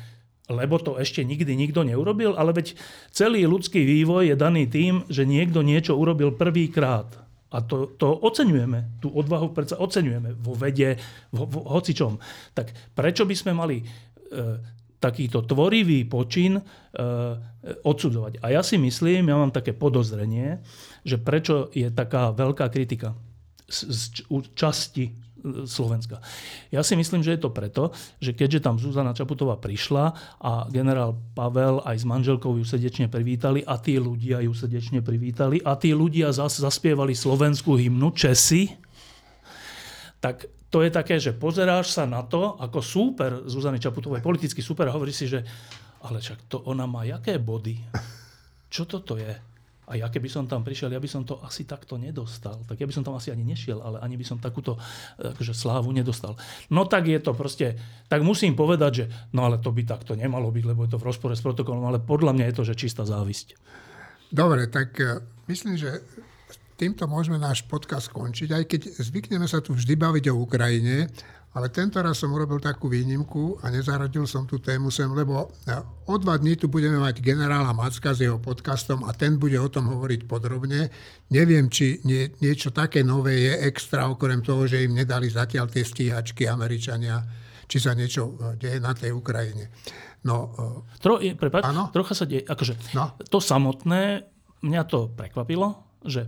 [0.49, 2.77] lebo to ešte nikdy nikto neurobil, ale veď
[3.09, 7.09] celý ľudský vývoj je daný tým, že niekto niečo urobil prvýkrát.
[7.55, 10.99] A to, to oceňujeme, tú odvahu predsa oceňujeme vo vede,
[11.31, 12.19] vo, vo hocičom.
[12.53, 13.85] Tak prečo by sme mali e,
[14.99, 16.63] takýto tvorivý počin e,
[17.87, 18.43] odsudzovať.
[18.43, 20.61] A ja si myslím, ja mám také podozrenie,
[21.07, 23.15] že prečo je taká veľká kritika
[23.71, 24.01] z, z
[24.59, 25.24] časti
[25.69, 26.25] Slovenska.
[26.73, 30.05] Ja si myslím, že je to preto, že keďže tam Zuzana Čaputová prišla
[30.41, 35.61] a generál Pavel aj s manželkou ju srdečne privítali a tí ľudia ju srdečne privítali
[35.61, 38.73] a tí ľudia zas zaspievali slovenskú hymnu Česi,
[40.25, 44.89] tak to je také, že pozeráš sa na to ako súper Zuzany Čaputovej, politický súper
[44.89, 45.45] a hovoríš si, že
[46.05, 47.81] ale však to ona má jaké body?
[48.69, 49.54] Čo toto je?
[49.85, 52.65] A ja keby som tam prišiel, ja by som to asi takto nedostal.
[52.65, 54.81] Tak ja by som tam asi ani nešiel, ale ani by som takúto
[55.21, 56.37] akože, slávu nedostal.
[56.73, 57.77] No tak je to proste,
[58.09, 59.05] tak musím povedať, že
[59.37, 62.01] no ale to by takto nemalo byť, lebo je to v rozpore s protokolom, ale
[62.01, 63.57] podľa mňa je to, že čistá závisť.
[64.33, 66.03] Dobre, tak e, myslím, že
[66.75, 71.07] týmto môžeme náš podcast skončiť, aj keď zvykneme sa tu vždy baviť o Ukrajine,
[71.55, 75.79] ale tento raz som urobil takú výnimku a nezaradil som tú tému sem, lebo e,
[76.11, 79.71] o dva dní tu budeme mať generála Macka s jeho podcastom a ten bude o
[79.71, 80.91] tom hovoriť podrobne.
[81.31, 85.87] Neviem, či nie, niečo také nové je extra, okrem toho, že im nedali zatiaľ tie
[85.87, 87.23] stíhačky Američania,
[87.71, 89.71] či sa niečo e, deje na tej Ukrajine.
[90.27, 90.51] No,
[90.91, 93.15] e, Tro, prepáč, trocha sa deje, akože no.
[93.31, 94.27] to samotné,
[94.67, 96.27] mňa to prekvapilo, že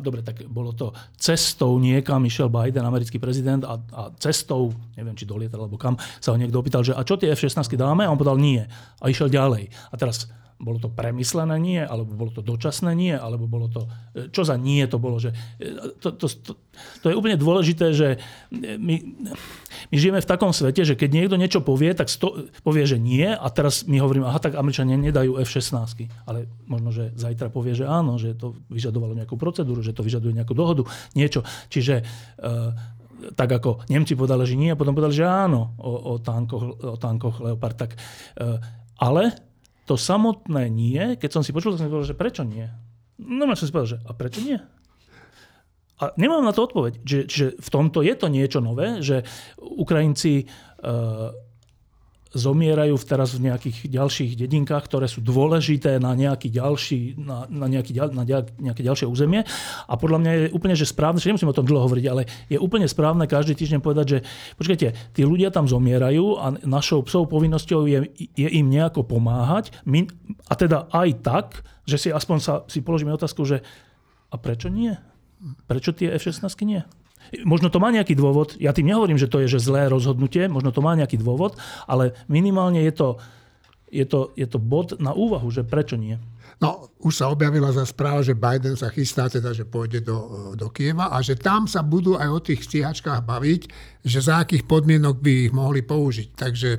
[0.00, 5.28] dobre, tak bolo to cestou niekam, išiel Biden, americký prezident a, a cestou, neviem, či
[5.28, 8.08] dolietal alebo kam, sa ho niekto opýtal, že a čo tie F-16 dáme?
[8.08, 8.64] A on povedal nie.
[9.00, 9.68] A išiel ďalej.
[9.92, 10.24] A teraz
[10.58, 13.86] bolo to premyslené nie, alebo bolo to dočasné nie, alebo bolo to...
[14.12, 15.22] E, čo za nie to bolo?
[15.22, 15.30] Že,
[15.62, 16.52] e, to, to, to,
[17.02, 18.18] to je úplne dôležité, že
[18.50, 18.94] my,
[19.88, 23.30] my žijeme v takom svete, že keď niekto niečo povie, tak sto, povie, že nie
[23.30, 26.10] a teraz my hovoríme, aha, tak Američania nedajú F-16.
[26.26, 30.34] Ale možno, že zajtra povie, že áno, že to vyžadovalo nejakú procedúru, že to vyžaduje
[30.34, 30.82] nejakú dohodu,
[31.14, 31.46] niečo.
[31.70, 32.02] Čiže
[33.34, 36.96] tak ako Nemci povedali, že nie, a potom povedali, že áno o, o, tankoch, o
[36.98, 37.74] tankoch Leopard.
[37.74, 37.90] Tak,
[39.02, 39.47] ale
[39.88, 42.68] to samotné nie, keď som si počul, tak som povedal, že prečo nie?
[43.16, 44.60] No, som si povedal, že a prečo nie?
[45.98, 47.02] A nemám na to odpoveď.
[47.02, 49.26] Že, že v tomto je to niečo nové, že
[49.58, 51.34] Ukrajinci uh,
[52.36, 57.92] zomierajú teraz v nejakých ďalších dedinkách, ktoré sú dôležité na, nejaký ďalší, na, na, nejaký,
[58.12, 58.24] na
[58.60, 59.48] nejaké ďalšie územie.
[59.88, 62.60] A podľa mňa je úplne že správne, že nemusím o tom dlho hovoriť, ale je
[62.60, 64.18] úplne správne každý týždeň povedať, že
[64.60, 67.98] počkajte, tí ľudia tam zomierajú a našou psou povinnosťou je,
[68.36, 69.72] je im nejako pomáhať.
[69.88, 70.04] My,
[70.48, 71.46] a teda aj tak,
[71.88, 73.64] že si aspoň sa, si položíme otázku, že
[74.28, 74.92] a prečo nie?
[75.64, 76.84] Prečo tie F-16 nie?
[77.44, 80.72] Možno to má nejaký dôvod, ja tým nehovorím, že to je že zlé rozhodnutie, možno
[80.72, 83.08] to má nejaký dôvod, ale minimálne je to,
[83.88, 86.16] je to, je to bod na úvahu, že prečo nie.
[86.58, 90.66] No, už sa objavila za správa, že Biden sa chystá teda, že pôjde do, do
[90.74, 93.62] Kieva a že tam sa budú aj o tých stíhačkách baviť,
[94.02, 96.28] že za akých podmienok by ich mohli použiť.
[96.34, 96.70] Takže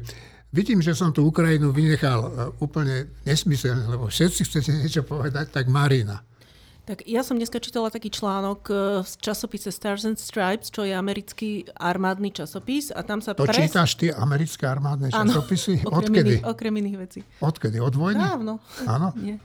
[0.52, 2.30] vidím, že som tú Ukrajinu vynechal e,
[2.60, 6.28] úplne nesmyselne, lebo všetci chcete niečo povedať, tak Marina.
[6.90, 8.74] Tak ja som dneska čítala taký článok e,
[9.06, 13.62] z časopise Stars and Stripes, čo je americký armádny časopis a tam sa To pres...
[13.62, 15.86] čítaš ty americké armádne časopisy?
[15.86, 16.42] Ano, Odkedy?
[16.42, 17.20] Iných, okrem iných vecí.
[17.46, 17.78] Odkedy?
[17.78, 18.18] Od vojny?
[18.18, 18.58] Dávno.
[18.90, 19.14] Áno?
[19.22, 19.38] Nie.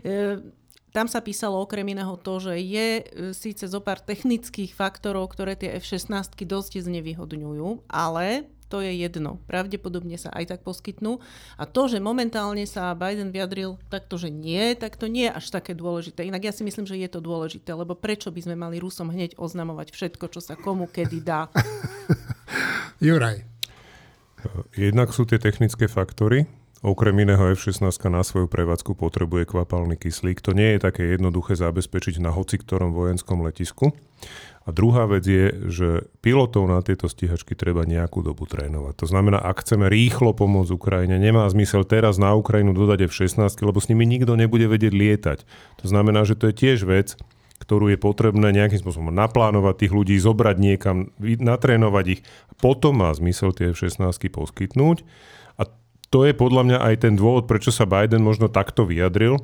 [0.00, 0.40] E,
[0.88, 3.04] tam sa písalo okrem iného to, že je e,
[3.36, 9.38] síce zo pár technických faktorov, ktoré tie F-16 dosť znevýhodňujú, ale to je jedno.
[9.46, 11.22] Pravdepodobne sa aj tak poskytnú.
[11.54, 15.46] A to, že momentálne sa Biden vyjadril takto, že nie, tak to nie je až
[15.54, 16.26] také dôležité.
[16.26, 19.38] Inak ja si myslím, že je to dôležité, lebo prečo by sme mali Rusom hneď
[19.38, 21.46] oznamovať všetko, čo sa komu kedy dá?
[23.06, 23.46] Juraj.
[24.74, 26.46] Jednak sú tie technické faktory.
[26.84, 30.44] Okrem iného F-16 na svoju prevádzku potrebuje kvapalný kyslík.
[30.44, 33.96] To nie je také jednoduché zabezpečiť na hoci ktorom vojenskom letisku.
[34.66, 35.88] A druhá vec je, že
[36.20, 38.98] pilotov na tieto stíhačky treba nejakú dobu trénovať.
[38.98, 43.78] To znamená, ak chceme rýchlo pomôcť Ukrajine, nemá zmysel teraz na Ukrajinu dodať F-16, lebo
[43.78, 45.38] s nimi nikto nebude vedieť lietať.
[45.80, 47.14] To znamená, že to je tiež vec,
[47.62, 52.20] ktorú je potrebné nejakým spôsobom naplánovať tých ľudí, zobrať niekam, natrénovať ich.
[52.58, 54.02] Potom má zmysel tie F-16
[54.34, 55.06] poskytnúť.
[56.14, 59.42] To je podľa mňa aj ten dôvod, prečo sa Biden možno takto vyjadril,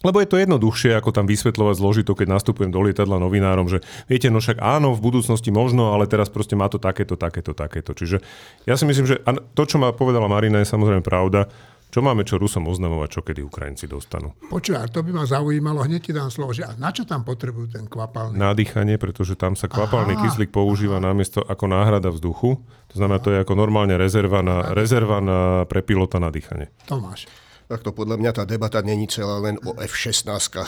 [0.00, 4.32] lebo je to jednoduchšie, ako tam vysvetľovať zložito, keď nastupujem do lietadla novinárom, že viete,
[4.32, 7.92] no však áno, v budúcnosti možno, ale teraz proste má to takéto, takéto, takéto.
[7.92, 8.24] Čiže
[8.64, 9.20] ja si myslím, že
[9.52, 11.52] to, čo ma povedala Marina, je samozrejme pravda.
[11.90, 14.30] Čo máme čo Rusom oznamovať, čo kedy Ukrajinci dostanú?
[14.46, 17.74] Počúvaj, to by ma zaujímalo, hneď ti dám slovo, že a na čo tam potrebujú
[17.74, 18.38] ten kvapalný?
[18.38, 21.10] Nadýchanie, pretože tam sa kvapalný aha, kyslík používa aha.
[21.10, 22.62] namiesto ako náhrada vzduchu.
[22.90, 26.70] To znamená, to je ako normálne rezerva na, rezerva na pre pilota na dýchanie.
[26.86, 27.26] Tomáš.
[27.70, 30.66] Takto podľa mňa tá debata není celá len o F-16 e,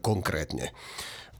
[0.00, 0.72] konkrétne.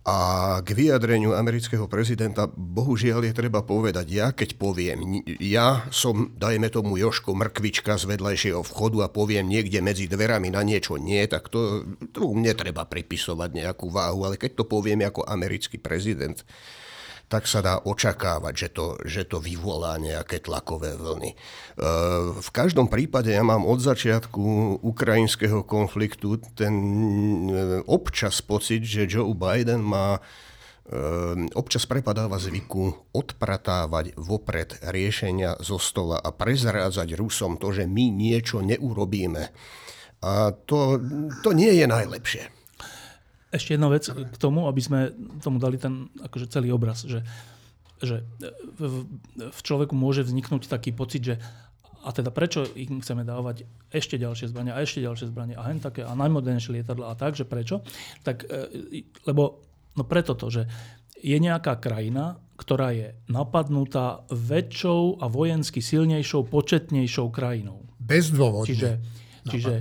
[0.08, 6.72] A k vyjadreniu amerického prezidenta, bohužiaľ je treba povedať, ja keď poviem, ja som, dajme
[6.72, 11.52] tomu Joško Mrkvička z vedľajšieho vchodu a poviem niekde medzi dverami na niečo nie, tak
[11.52, 16.40] to, to mne treba pripisovať nejakú váhu, ale keď to poviem ako americký prezident,
[17.28, 21.30] tak sa dá očakávať, že to, že to vyvolá nejaké tlakové vlny.
[21.32, 21.36] E,
[22.40, 27.52] v každom prípade ja mám od začiatku ukrajinského konfliktu ten e,
[27.84, 30.20] občas pocit, že Joe Biden má e,
[31.52, 38.64] občas prepadáva zvyku odpratávať vopred riešenia zo stola a prezrádzať Rusom to, že my niečo
[38.64, 39.52] neurobíme.
[40.24, 40.98] A to,
[41.44, 42.57] to nie je najlepšie.
[43.48, 45.00] Ešte jedna vec k tomu, aby sme
[45.40, 47.24] tomu dali ten akože celý obraz, že,
[48.04, 48.24] že
[48.76, 51.34] v, v človeku môže vzniknúť taký pocit, že
[52.04, 55.82] a teda prečo im chceme dávať ešte ďalšie zbrania a ešte ďalšie zbranie a hen
[55.82, 57.82] také a najmodernejšie lietadla a tak, že prečo?
[58.22, 59.66] Tak, e, lebo
[59.98, 60.62] no preto to, že
[61.18, 67.82] je nejaká krajina, ktorá je napadnutá väčšou a vojensky silnejšou, početnejšou krajinou.
[67.98, 68.70] Bezdôvodne.
[68.70, 68.90] Čiže,
[69.50, 69.72] čiže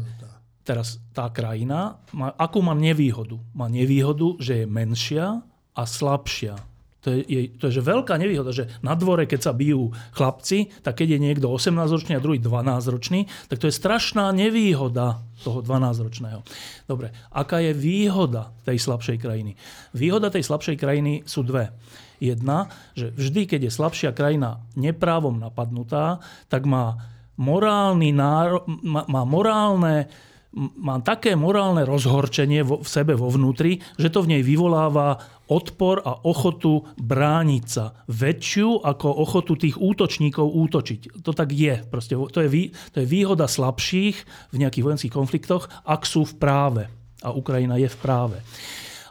[0.67, 3.39] Teraz tá krajina, má, akú má nevýhodu?
[3.55, 5.39] Má nevýhodu, že je menšia
[5.71, 6.59] a slabšia.
[7.07, 10.99] To je, to je že veľká nevýhoda, že na dvore, keď sa bijú chlapci, tak
[10.99, 16.43] keď je niekto 18-ročný a druhý 12-ročný, tak to je strašná nevýhoda toho 12-ročného.
[16.83, 19.55] Dobre, aká je výhoda tej slabšej krajiny?
[19.95, 21.71] Výhoda tej slabšej krajiny sú dve.
[22.19, 26.19] Jedna, že vždy, keď je slabšia krajina neprávom napadnutá,
[26.51, 26.99] tak má
[27.39, 30.11] morálny náro, má, má morálne
[30.55, 36.23] mám také morálne rozhorčenie v sebe vo vnútri, že to v nej vyvoláva odpor a
[36.27, 37.95] ochotu brániť sa.
[38.07, 41.23] Väčšiu ako ochotu tých útočníkov útočiť.
[41.23, 41.83] To tak je.
[41.87, 44.17] Proste, to, je vý, to je výhoda slabších
[44.51, 46.83] v nejakých vojenských konfliktoch, ak sú v práve.
[47.23, 48.37] A Ukrajina je v práve.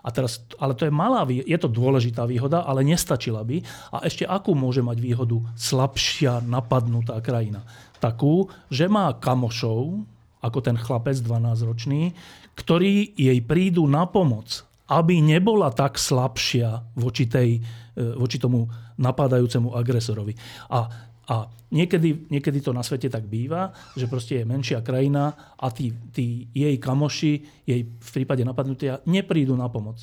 [0.07, 3.59] A teraz, ale to je malá, je to dôležitá výhoda, ale nestačila by.
[3.91, 7.67] A ešte akú môže mať výhodu slabšia napadnutá krajina?
[7.99, 10.07] Takú, že má kamošov,
[10.47, 12.15] ako ten chlapec 12-ročný,
[12.55, 18.71] ktorí jej prídu na pomoc, aby nebola tak slabšia voči, tej, e, voči tomu
[19.03, 20.39] napádajúcemu agresorovi.
[20.71, 20.87] A,
[21.27, 21.37] a
[21.75, 26.47] niekedy, niekedy to na svete tak býva, že proste je menšia krajina a tí, tí
[26.55, 29.99] jej kamoši jej v prípade napadnutia neprídu na pomoc.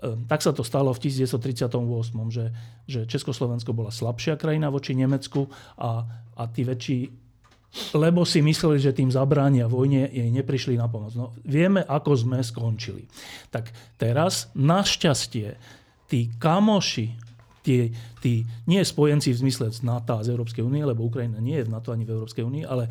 [0.00, 1.76] E, tak sa to stalo v 1938,
[2.32, 2.46] že,
[2.88, 5.44] že Československo bola slabšia krajina voči Nemecku
[5.76, 6.08] a,
[6.40, 7.19] a tí väčší
[7.94, 11.14] lebo si mysleli, že tým zabránia vojne, jej neprišli na pomoc.
[11.14, 13.06] No, vieme, ako sme skončili.
[13.54, 15.54] Tak teraz, našťastie,
[16.10, 17.14] tí kamoši,
[17.62, 21.62] tí, tí nie spojenci v zmysle z NATO a z Európskej únie, lebo Ukrajina nie
[21.62, 22.90] je v NATO ani v Európskej únii, ale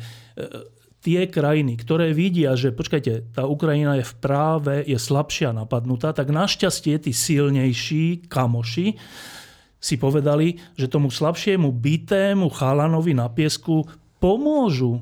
[1.04, 6.32] tie krajiny, ktoré vidia, že počkajte, tá Ukrajina je v práve, je slabšia napadnutá, tak
[6.32, 8.96] našťastie tí silnejší kamoši
[9.80, 13.88] si povedali, že tomu slabšiemu bitému chalanovi na piesku
[14.20, 15.00] pomôžu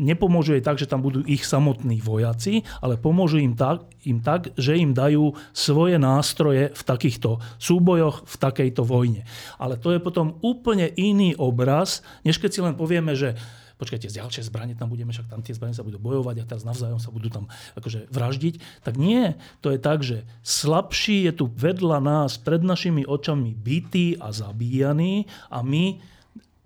[0.00, 4.50] nepomôžu jej tak, že tam budú ich samotní vojaci, ale pomôžu im tak, im tak,
[4.56, 9.28] že im dajú svoje nástroje v takýchto súbojoch, v takejto vojne.
[9.60, 13.36] Ale to je potom úplne iný obraz, než keď si len povieme, že
[13.76, 16.62] počkajte, z ďalšie zbranie tam budeme, však tam tie zbranie sa budú bojovať a teraz
[16.62, 18.86] navzájom sa budú tam akože vraždiť.
[18.86, 24.22] Tak nie, to je tak, že slabší je tu vedľa nás, pred našimi očami bytý
[24.22, 25.98] a zabíjaný a my,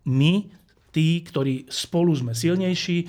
[0.05, 0.33] my
[0.97, 3.07] tí, ktorí spolu sme silnejší, e,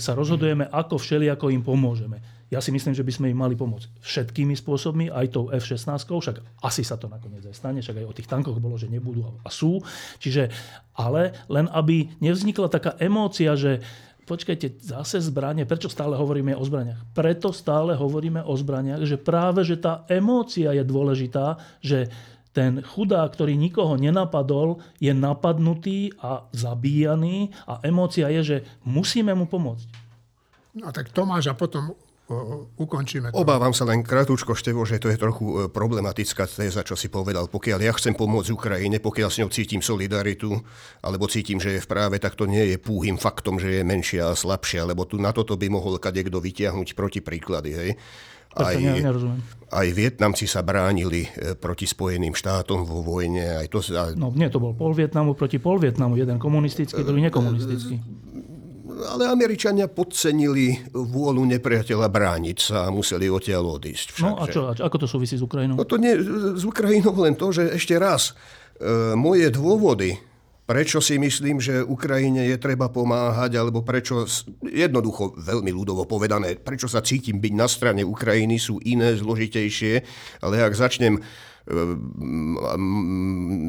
[0.00, 2.16] sa rozhodujeme, ako všelijako im pomôžeme.
[2.48, 6.36] Ja si myslím, že by sme im mali pomôcť všetkými spôsobmi, aj tou F-16, však
[6.62, 9.50] asi sa to nakoniec aj stane, však aj o tých tankoch bolo, že nebudú a
[9.50, 9.82] sú.
[10.22, 10.48] Čiže,
[10.96, 13.82] ale len aby nevznikla taká emócia, že
[14.26, 17.02] počkajte, zase zbranie, prečo stále hovoríme o zbraniach?
[17.14, 22.10] Preto stále hovoríme o zbraniach, že práve, že tá emócia je dôležitá, že
[22.56, 28.56] ten chudák, ktorý nikoho nenapadol, je napadnutý a zabíjaný a emócia je, že
[28.88, 29.88] musíme mu pomôcť.
[30.80, 31.92] No tak Tomáš a potom
[32.80, 33.38] ukončíme to.
[33.38, 37.46] Obávam sa len krátko, Števo, že to je trochu e, problematická téza, čo si povedal.
[37.46, 40.50] Pokiaľ ja chcem pomôcť Ukrajine, pokiaľ s ňou cítim solidaritu,
[41.06, 44.34] alebo cítim, že je v práve, tak to nie je púhým faktom, že je menšia
[44.34, 47.70] a slabšia, lebo tu na toto by mohol kadekto vytiahnuť proti príklady.
[47.78, 47.90] Hej?
[48.56, 48.76] Aj,
[49.76, 53.60] aj Vietnamci sa bránili e, proti Spojeným štátom vo vojne.
[53.60, 54.16] Aj to, a...
[54.16, 56.16] No nie, to bol pol Vietnamu proti pol Vietnamu.
[56.16, 58.00] Jeden komunistický, druhý nekomunistický
[58.96, 64.16] ale Američania podcenili vôľu nepriateľa brániť sa a museli odtiaľ odísť.
[64.16, 64.80] Však, no a čo, že?
[64.80, 65.76] ako to súvisí s Ukrajinou?
[65.76, 66.16] No to nie,
[66.56, 68.32] s Ukrajinou len to, že ešte raz,
[68.80, 70.16] e, moje dôvody,
[70.66, 74.26] prečo si myslím, že Ukrajine je treba pomáhať, alebo prečo,
[74.66, 79.94] jednoducho veľmi ľudovo povedané, prečo sa cítim byť na strane Ukrajiny, sú iné, zložitejšie,
[80.42, 81.22] ale ak začnem
[81.66, 82.54] Ehm,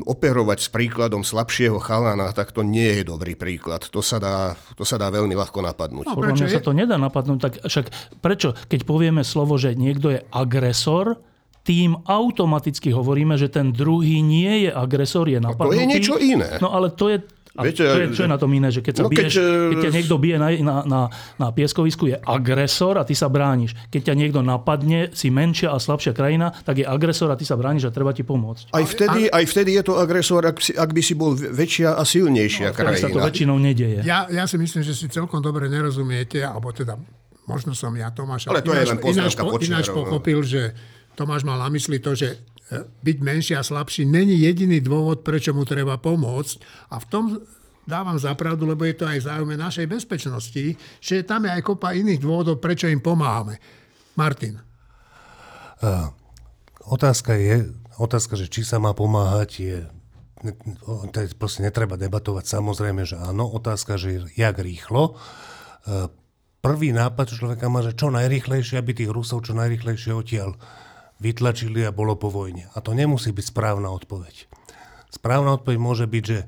[0.06, 3.90] operovať s príkladom slabšieho chalana, tak to nie je dobrý príklad.
[3.90, 6.06] To sa dá, to sa dá veľmi ľahko napadnúť.
[6.06, 7.40] No, Podľa mňa sa to nedá napadnúť.
[7.42, 7.86] Tak však
[8.22, 11.18] prečo, keď povieme slovo, že niekto je agresor,
[11.68, 15.68] tým automaticky hovoríme, že ten druhý nie je agresor, je napadnutý.
[15.68, 16.50] No to je niečo iné.
[16.64, 17.20] No ale to je
[17.58, 19.50] a Viete, čo, je, čo je na tom iné, že keď, sa no biješ, keď,
[19.74, 21.02] keď ťa niekto bije na, na, na,
[21.42, 23.74] na pieskovisku, je agresor a ty sa brániš.
[23.90, 27.58] Keď ťa niekto napadne, si menšia a slabšia krajina, tak je agresor a ty sa
[27.58, 28.78] brániš a treba ti pomôcť.
[28.78, 32.06] Aj vtedy, aj vtedy je to agresor, ak, si, ak by si bol väčšia a
[32.06, 33.02] silnejšia no, krajina.
[33.02, 34.06] sa to väčšinou nedeje.
[34.06, 36.94] Ja, ja si myslím, že si celkom dobre nerozumiete, alebo teda
[37.50, 39.96] možno som ja Tomáš Ale to ináč, je len ináč, po, ináč no.
[40.06, 40.78] pochopil, že
[41.18, 42.38] Tomáš mal na mysli to, že
[42.70, 46.56] e, byť menší a slabší není jediný dôvod, prečo mu treba pomôcť.
[46.94, 47.24] A v tom
[47.90, 52.22] dávam zapravdu, lebo je to aj záujme našej bezpečnosti, že tam je aj kopa iných
[52.22, 53.58] dôvodov, prečo im pomáhame.
[54.14, 54.62] Martin.
[55.82, 56.14] Uh,
[56.86, 59.78] otázka je, otázka, že či sa má pomáhať, je
[61.38, 63.50] proste netreba debatovať, samozrejme, že áno.
[63.50, 65.18] Otázka, že jak rýchlo.
[66.62, 70.54] Prvý nápad človeka má, že čo najrýchlejšie, aby tých Rusov čo najrýchlejšie odtiaľ
[71.18, 72.70] vytlačili a bolo po vojne.
[72.74, 74.50] A to nemusí byť správna odpoveď.
[75.10, 76.40] Správna odpoveď môže byť, že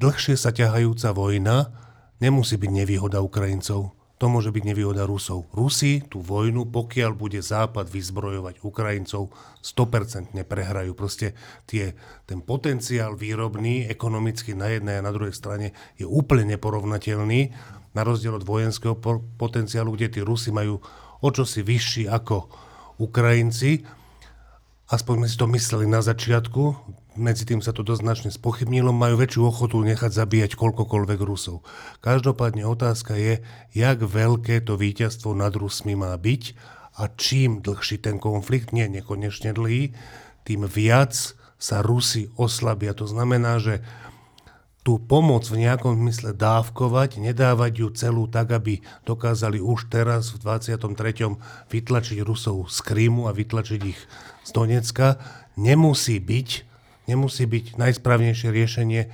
[0.00, 1.76] Dlhšie sa ťahajúca vojna
[2.24, 3.92] nemusí byť nevýhoda Ukrajincov.
[4.16, 5.52] To môže byť nevýhoda Rusov.
[5.52, 9.28] Rusi tú vojnu, pokiaľ bude Západ vyzbrojovať Ukrajincov,
[9.60, 10.96] 100% prehrajú.
[10.96, 11.36] Proste
[11.68, 11.92] tie,
[12.24, 17.52] ten potenciál výrobný, ekonomicky na jednej a na druhej strane je úplne neporovnateľný,
[17.92, 18.96] na rozdiel od vojenského
[19.36, 20.80] potenciálu, kde tí Rusi majú
[21.20, 22.48] o čosi vyšší ako
[23.00, 23.88] Ukrajinci.
[24.92, 26.76] Aspoň sme si to mysleli na začiatku,
[27.18, 31.66] medzi tým sa to dosť značne spochybnilo, majú väčšiu ochotu nechať zabíjať koľkokoľvek Rusov.
[32.04, 33.42] Každopádne otázka je,
[33.74, 36.42] jak veľké to víťazstvo nad Rusmi má byť
[36.98, 39.94] a čím dlhší ten konflikt, nie nekonečne dlhý,
[40.46, 41.14] tým viac
[41.60, 42.96] sa Rusi oslabia.
[42.96, 43.84] To znamená, že
[44.80, 50.40] tú pomoc v nejakom zmysle dávkovať, nedávať ju celú tak, aby dokázali už teraz v
[50.40, 51.36] 23.
[51.68, 54.00] vytlačiť Rusov z Krímu a vytlačiť ich
[54.44, 55.20] z Donecka,
[55.60, 56.70] nemusí byť
[57.10, 59.10] nemusí byť najsprávnejšie riešenie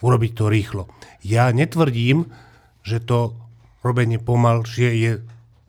[0.00, 0.88] urobiť to rýchlo.
[1.20, 2.32] Ja netvrdím,
[2.80, 3.36] že to
[3.84, 5.12] robenie pomalšie je,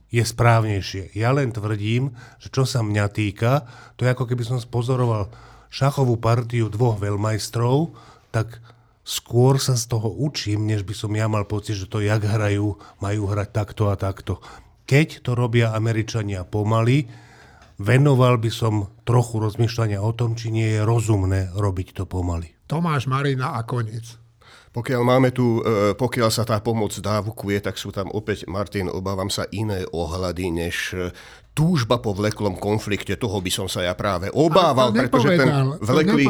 [0.08, 1.12] je správnejšie.
[1.20, 3.68] Ja len tvrdím, že čo sa mňa týka,
[4.00, 5.28] to je ako keby som spozoroval
[5.68, 7.92] šachovú partiu dvoch veľmajstrov,
[8.32, 8.64] tak
[9.06, 12.82] skôr sa z toho učím, než by som ja mal pocit, že to jak hrajú,
[12.98, 14.42] majú hrať takto a takto.
[14.90, 17.06] Keď to robia Američania pomaly,
[17.78, 22.58] venoval by som trochu rozmýšľania o tom, či nie je rozumné robiť to pomaly.
[22.66, 24.18] Tomáš Marina a koniec.
[24.76, 29.32] Pokiaľ, máme tu, e, pokiaľ sa tá pomoc dávkuje, tak sú tam opäť, Martin, obávam
[29.32, 31.16] sa iné ohľady, než e,
[31.56, 33.16] túžba po vleklom konflikte.
[33.16, 36.28] Toho by som sa ja práve obával, pretože ten vleklý...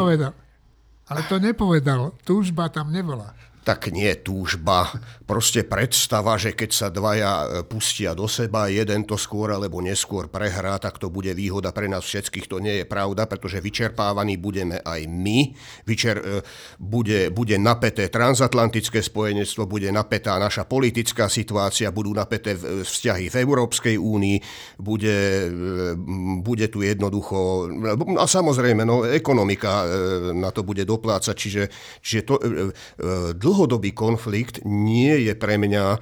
[1.05, 2.17] Ale to nepovedal.
[2.25, 3.33] Túžba tam nebola
[3.65, 4.93] tak nie túžba.
[5.25, 10.29] Proste predstava, že keď sa dvaja e, pustia do seba, jeden to skôr alebo neskôr
[10.29, 12.45] prehrá, tak to bude výhoda pre nás všetkých.
[12.45, 15.57] To nie je pravda, pretože vyčerpávaní budeme aj my.
[15.81, 16.45] Vyčer, e,
[16.77, 23.35] bude, bude napäté transatlantické spojenectvo, bude napätá naša politická situácia, budú napäté e, vzťahy v
[23.41, 24.37] Európskej únii,
[24.77, 25.49] bude,
[26.45, 27.65] bude tu jednoducho...
[28.21, 29.89] A samozrejme, no, ekonomika
[30.37, 31.63] na to bude doplácať, čiže,
[32.03, 32.35] čiže to,
[33.33, 35.99] dlho dlhodobý konflikt nie je pre mňa e,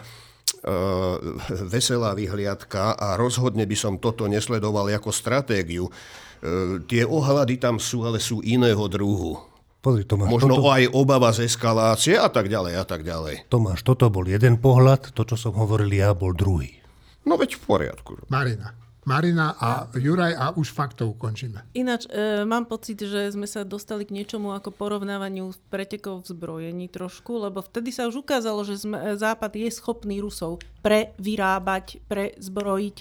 [1.69, 5.85] veselá vyhliadka a rozhodne by som toto nesledoval ako stratégiu.
[5.85, 9.37] E, tie ohľady tam sú, ale sú iného druhu.
[9.85, 10.73] Pozri, Tomáš, Možno toto...
[10.73, 13.45] aj obava z eskalácie a tak ďalej a tak ďalej.
[13.53, 16.81] Tomáš, toto bol jeden pohľad, to, čo som hovoril ja, bol druhý.
[17.29, 18.11] No veď v poriadku.
[18.33, 18.82] Marina.
[19.03, 21.59] Marina a Juraj a už fakt to ukončíme.
[21.75, 26.87] Ináč e, mám pocit, že sme sa dostali k niečomu ako porovnávaniu pretekov v zbrojení
[26.87, 32.97] trošku, lebo vtedy sa už ukázalo, že sme, e, Západ je schopný Rusov prevyrábať, prezbrojiť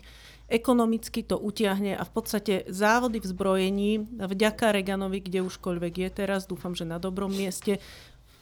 [0.52, 6.44] ekonomicky to utiahne a v podstate závody v zbrojení, vďaka Reganovi, kde užkoľvek je teraz,
[6.44, 7.80] dúfam, že na dobrom mieste,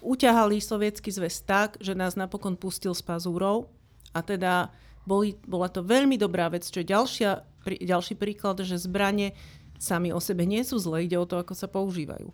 [0.03, 3.71] uťahali sovietský zväz tak, že nás napokon pustil s pazúrov
[4.11, 4.75] a teda
[5.07, 7.31] boli, bola to veľmi dobrá vec, čo je ďalšia,
[7.61, 9.37] prí, ďalší príklad, že zbranie
[9.81, 12.29] sami o sebe nie sú zlé, ide o to, ako sa používajú.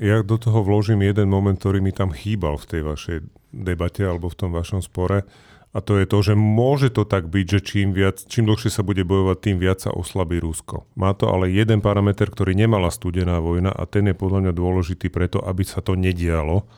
[0.00, 3.18] Ja do toho vložím jeden moment, ktorý mi tam chýbal v tej vašej
[3.52, 5.22] debate alebo v tom vašom spore.
[5.72, 8.84] A to je to, že môže to tak byť, že čím, viac, čím dlhšie sa
[8.84, 10.84] bude bojovať, tým viac sa oslabí Rusko.
[11.00, 15.08] Má to ale jeden parameter, ktorý nemala studená vojna a ten je podľa mňa dôležitý
[15.08, 16.68] preto, aby sa to nedialo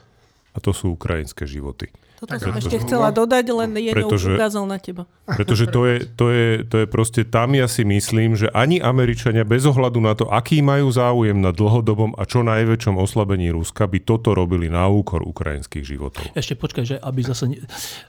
[0.55, 1.91] a to sú ukrajinské životy.
[2.25, 5.05] Toto som ešte chcela dodať, len je pretože, ukázal na teba.
[5.29, 9.45] Pretože to je, to, je, to je proste, tam ja si myslím, že ani Američania
[9.45, 14.01] bez ohľadu na to, aký majú záujem na dlhodobom a čo najväčšom oslabení Ruska, by
[14.03, 16.25] toto robili na úkor ukrajinských životov.
[16.33, 17.61] Ešte počkaj, že aby zase...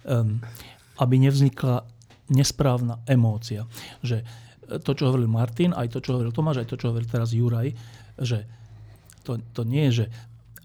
[0.07, 0.39] Um,
[0.95, 1.83] aby nevznikla
[2.31, 3.67] nesprávna emócia.
[3.99, 4.23] Že
[4.81, 7.75] to, čo hovoril Martin, aj to, čo hovoril Tomáš, aj to, čo hovoril teraz Juraj,
[8.17, 8.47] že
[9.27, 10.05] to, to nie je, že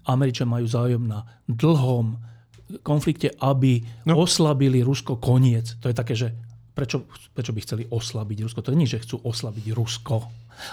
[0.07, 2.17] Američania majú záujem na dlhom
[2.79, 4.23] konflikte, aby no.
[4.23, 5.75] oslabili Rusko koniec.
[5.83, 6.31] To je také, že
[6.71, 7.03] prečo,
[7.35, 8.63] prečo by chceli oslabiť Rusko?
[8.63, 10.15] To nie že chcú oslabiť Rusko.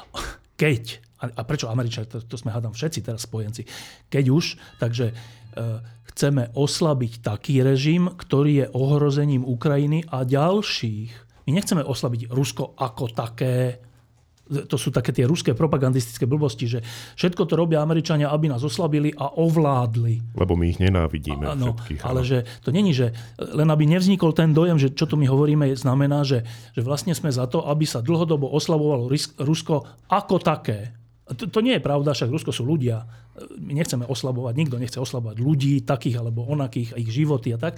[0.63, 0.85] Keď,
[1.23, 3.63] a prečo Američania, to, to sme hádam všetci teraz spojenci,
[4.11, 5.15] keď už, takže e,
[6.11, 11.11] chceme oslabiť taký režim, ktorý je ohrozením Ukrajiny a ďalších.
[11.47, 13.79] My nechceme oslabiť Rusko ako také.
[14.49, 16.81] To sú také tie ruské propagandistické blbosti, že
[17.21, 20.35] všetko to robia Američania, aby nás oslabili a ovládli.
[20.35, 22.01] Lebo my ich nenávidíme Áno, všetkých.
[22.03, 25.77] Ale že to není, že len aby nevznikol ten dojem, že čo tu my hovoríme,
[25.77, 30.97] znamená, že, že vlastne sme za to, aby sa dlhodobo oslabovalo Rusko ako také.
[31.29, 33.05] To, to nie je pravda, však Rusko sú ľudia.
[33.61, 37.77] My nechceme oslabovať, nikto nechce oslabovať ľudí, takých alebo onakých, ich životy a tak.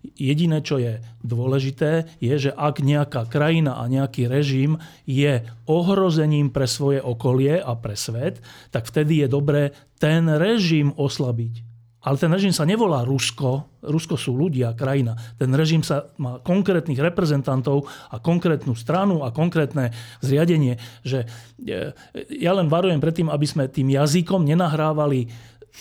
[0.00, 6.64] Jediné, čo je dôležité, je, že ak nejaká krajina a nejaký režim je ohrozením pre
[6.64, 8.40] svoje okolie a pre svet,
[8.72, 11.68] tak vtedy je dobré ten režim oslabiť.
[12.00, 13.84] Ale ten režim sa nevolá Rusko.
[13.84, 15.20] Rusko sú ľudia, krajina.
[15.36, 19.92] Ten režim sa má konkrétnych reprezentantov a konkrétnu stranu a konkrétne
[20.24, 20.80] zriadenie.
[21.04, 21.28] Že
[21.60, 21.92] e,
[22.40, 25.28] ja len varujem pred tým, aby sme tým jazykom nenahrávali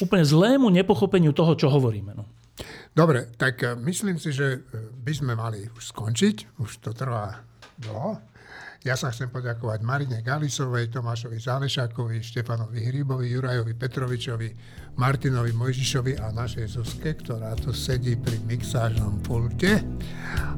[0.04, 2.12] úplne zlému nepochopeniu toho, čo hovoríme.
[2.12, 2.28] No.
[2.96, 4.60] Dobre, tak e, myslím si, že e,
[5.06, 6.60] by sme mali už skončiť.
[6.60, 7.42] Už to trvá
[7.80, 8.20] dlho.
[8.80, 14.50] Ja sa chcem poďakovať Marine Galisovej, Tomášovi Zálešákovi, Štefanovi Hrybovi, Jurajovi Petrovičovi,
[14.96, 19.84] Martinovi Mojžišovi a našej Zuzke, ktorá tu sedí pri mixážnom pulte.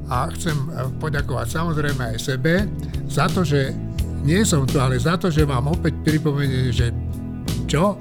[0.05, 2.69] A chcem eh, poďakovať samozrejme aj sebe
[3.09, 3.73] za to, že
[4.21, 6.93] nie som tu, ale za to, že vám opäť pripomeniem, že
[7.65, 7.97] čo?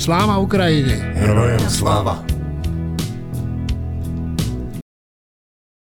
[0.00, 0.96] Sláva Ukrajine!
[1.12, 2.41] Herojem sláva!